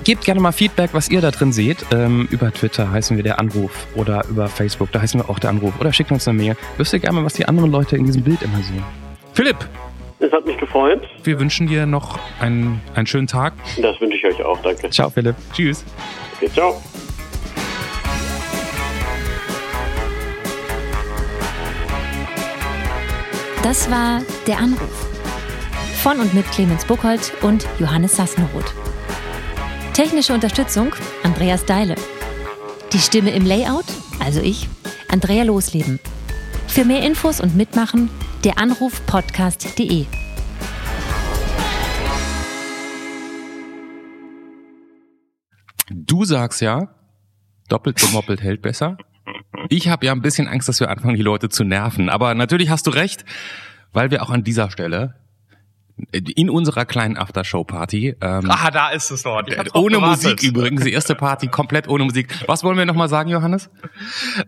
Gebt 0.03 0.25
gerne 0.25 0.41
mal 0.41 0.51
Feedback, 0.51 0.89
was 0.93 1.09
ihr 1.09 1.21
da 1.21 1.31
drin 1.31 1.53
seht. 1.53 1.85
Ähm, 1.91 2.27
über 2.31 2.51
Twitter 2.51 2.91
heißen 2.91 3.15
wir 3.15 3.23
der 3.23 3.39
Anruf 3.39 3.87
oder 3.95 4.25
über 4.29 4.49
Facebook, 4.49 4.91
da 4.91 5.01
heißen 5.01 5.21
wir 5.21 5.29
auch 5.29 5.39
der 5.39 5.51
Anruf. 5.51 5.79
Oder 5.79 5.93
schickt 5.93 6.11
uns 6.11 6.27
eine 6.27 6.37
Mail. 6.37 6.57
Wisst 6.77 6.93
ihr 6.93 6.99
gerne 6.99 7.19
mal, 7.19 7.25
was 7.25 7.33
die 7.33 7.47
anderen 7.47 7.71
Leute 7.71 7.95
in 7.95 8.05
diesem 8.05 8.23
Bild 8.23 8.41
immer 8.41 8.61
sehen. 8.61 8.83
Philipp! 9.33 9.57
Es 10.21 10.31
hat 10.31 10.45
mich 10.45 10.57
gefreut. 10.57 11.01
Wir 11.23 11.39
wünschen 11.39 11.65
dir 11.65 11.87
noch 11.87 12.19
einen, 12.39 12.79
einen 12.93 13.07
schönen 13.07 13.25
Tag. 13.25 13.53
Das 13.81 13.99
wünsche 13.99 14.17
ich 14.17 14.25
euch 14.25 14.43
auch, 14.43 14.61
danke. 14.61 14.87
Ciao, 14.91 15.09
Philipp. 15.09 15.35
Tschüss. 15.51 15.83
Okay, 16.37 16.51
ciao. 16.53 16.79
Das 23.63 23.89
war 23.89 24.21
der 24.45 24.59
Anruf. 24.59 25.07
Von 26.03 26.19
und 26.19 26.33
mit 26.35 26.45
Clemens 26.51 26.85
Buchholz 26.85 27.31
und 27.41 27.67
Johannes 27.79 28.15
Sassenroth. 28.15 28.75
Technische 29.93 30.33
Unterstützung 30.33 30.93
Andreas 31.23 31.65
Deile. 31.65 31.95
Die 32.93 32.99
Stimme 32.99 33.31
im 33.31 33.45
Layout, 33.45 33.85
also 34.23 34.39
ich, 34.39 34.67
Andrea 35.11 35.43
Losleben. 35.43 35.99
Für 36.67 36.85
mehr 36.85 37.03
Infos 37.03 37.41
und 37.41 37.55
Mitmachen 37.55 38.09
der 38.43 38.57
Anruf 38.57 39.05
podcast.de. 39.05 40.07
Du 45.89 46.25
sagst 46.25 46.61
ja, 46.61 46.95
doppelt 47.69 47.99
gemoppelt 47.99 48.41
hält 48.41 48.63
besser. 48.63 48.97
Ich 49.69 49.89
habe 49.89 50.07
ja 50.07 50.11
ein 50.11 50.21
bisschen 50.23 50.47
Angst, 50.47 50.67
dass 50.69 50.79
wir 50.79 50.89
anfangen, 50.89 51.17
die 51.17 51.21
Leute 51.21 51.49
zu 51.49 51.63
nerven. 51.63 52.09
Aber 52.09 52.33
natürlich 52.33 52.71
hast 52.71 52.87
du 52.87 52.91
recht, 52.91 53.25
weil 53.93 54.09
wir 54.09 54.23
auch 54.23 54.31
an 54.31 54.43
dieser 54.43 54.71
Stelle 54.71 55.15
in 56.11 56.49
unserer 56.49 56.85
kleinen 56.85 57.17
Aftershow-Party. 57.17 58.15
Ähm, 58.21 58.49
ah, 58.49 58.71
da 58.71 58.89
ist 58.89 59.11
es 59.11 59.21
dort. 59.21 59.75
Ohne 59.75 59.99
Musik 59.99 60.41
übrigens. 60.41 60.83
Die 60.83 60.93
erste 60.93 61.13
Party 61.13 61.47
komplett 61.47 61.87
ohne 61.87 62.05
Musik. 62.05 62.33
Was 62.47 62.63
wollen 62.63 62.77
wir 62.77 62.85
nochmal 62.87 63.09
sagen, 63.09 63.29
Johannes? 63.29 63.69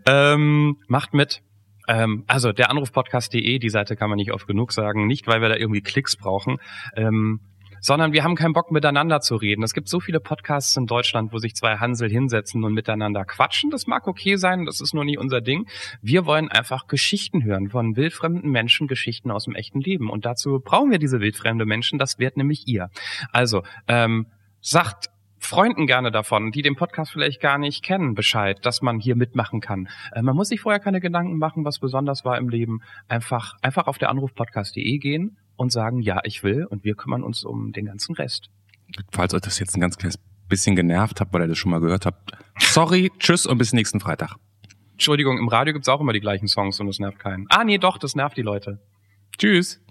Ähm, 0.07 0.77
macht 0.87 1.13
mit. 1.13 1.43
Ähm, 1.87 2.23
also 2.27 2.51
der 2.51 2.69
Anrufpodcast.de, 2.69 3.59
die 3.59 3.69
Seite 3.69 3.95
kann 3.95 4.09
man 4.09 4.17
nicht 4.17 4.31
oft 4.31 4.47
genug 4.47 4.71
sagen. 4.71 5.07
Nicht, 5.07 5.27
weil 5.27 5.41
wir 5.41 5.49
da 5.49 5.55
irgendwie 5.55 5.81
Klicks 5.81 6.15
brauchen. 6.15 6.57
Ähm, 6.95 7.39
sondern 7.83 8.13
wir 8.13 8.23
haben 8.23 8.35
keinen 8.35 8.53
Bock 8.53 8.71
miteinander 8.71 9.19
zu 9.19 9.35
reden. 9.35 9.61
Es 9.61 9.73
gibt 9.73 9.89
so 9.89 9.99
viele 9.99 10.21
Podcasts 10.21 10.77
in 10.77 10.85
Deutschland, 10.85 11.33
wo 11.33 11.37
sich 11.37 11.53
zwei 11.53 11.77
Hansel 11.77 12.09
hinsetzen 12.09 12.63
und 12.63 12.73
miteinander 12.73 13.25
quatschen. 13.25 13.71
Das 13.71 13.87
mag 13.87 14.07
okay 14.07 14.37
sein, 14.37 14.65
das 14.65 14.79
ist 14.79 14.93
nur 14.93 15.03
nie 15.03 15.17
unser 15.17 15.41
Ding. 15.41 15.67
Wir 16.01 16.25
wollen 16.25 16.49
einfach 16.49 16.87
Geschichten 16.87 17.43
hören 17.43 17.69
von 17.69 17.97
wildfremden 17.97 18.49
Menschen, 18.49 18.87
Geschichten 18.87 19.31
aus 19.31 19.43
dem 19.43 19.55
echten 19.55 19.81
Leben. 19.81 20.09
Und 20.09 20.25
dazu 20.25 20.61
brauchen 20.63 20.91
wir 20.91 20.97
diese 20.97 21.19
wildfremde 21.19 21.65
Menschen, 21.65 21.99
das 21.99 22.19
wird 22.19 22.37
nämlich 22.37 22.69
ihr. 22.69 22.89
Also, 23.33 23.63
ähm, 23.89 24.27
sagt 24.61 25.09
Freunden 25.43 25.87
gerne 25.87 26.09
davon, 26.09 26.51
die 26.51 26.61
den 26.61 26.75
Podcast 26.75 27.11
vielleicht 27.11 27.41
gar 27.41 27.57
nicht 27.57 27.83
kennen, 27.83 28.15
Bescheid, 28.15 28.65
dass 28.65 28.81
man 28.81 28.99
hier 28.99 29.15
mitmachen 29.15 29.59
kann. 29.59 29.89
Äh, 30.13 30.21
man 30.21 30.35
muss 30.35 30.47
sich 30.47 30.61
vorher 30.61 30.79
keine 30.79 31.01
Gedanken 31.01 31.37
machen, 31.37 31.65
was 31.65 31.79
besonders 31.79 32.23
war 32.23 32.37
im 32.37 32.47
Leben. 32.47 32.81
Einfach, 33.09 33.55
einfach 33.61 33.87
auf 33.87 33.97
der 33.97 34.09
Anrufpodcast.de 34.09 34.97
gehen 34.99 35.37
und 35.57 35.71
sagen, 35.71 35.99
ja, 35.99 36.21
ich 36.23 36.43
will 36.43 36.65
und 36.65 36.83
wir 36.83 36.95
kümmern 36.95 37.23
uns 37.23 37.43
um 37.43 37.73
den 37.73 37.85
ganzen 37.85 38.15
Rest. 38.15 38.49
Falls 39.11 39.33
euch 39.33 39.41
das 39.41 39.59
jetzt 39.59 39.75
ein 39.75 39.81
ganz 39.81 39.97
kleines 39.97 40.17
bisschen 40.47 40.75
genervt 40.75 41.19
habt, 41.19 41.33
weil 41.33 41.41
ihr 41.41 41.47
das 41.47 41.57
schon 41.57 41.71
mal 41.71 41.81
gehört 41.81 42.05
habt, 42.05 42.31
sorry, 42.59 43.11
tschüss 43.19 43.45
und 43.45 43.57
bis 43.57 43.73
nächsten 43.73 43.99
Freitag. 43.99 44.35
Entschuldigung, 44.93 45.37
im 45.37 45.49
Radio 45.49 45.73
gibt's 45.73 45.89
auch 45.89 45.99
immer 45.99 46.13
die 46.13 46.21
gleichen 46.21 46.47
Songs 46.47 46.79
und 46.79 46.87
es 46.87 46.99
nervt 46.99 47.19
keinen. 47.19 47.47
Ah, 47.49 47.63
nee, 47.63 47.77
doch, 47.77 47.97
das 47.97 48.15
nervt 48.15 48.37
die 48.37 48.43
Leute. 48.43 48.79
Tschüss. 49.37 49.81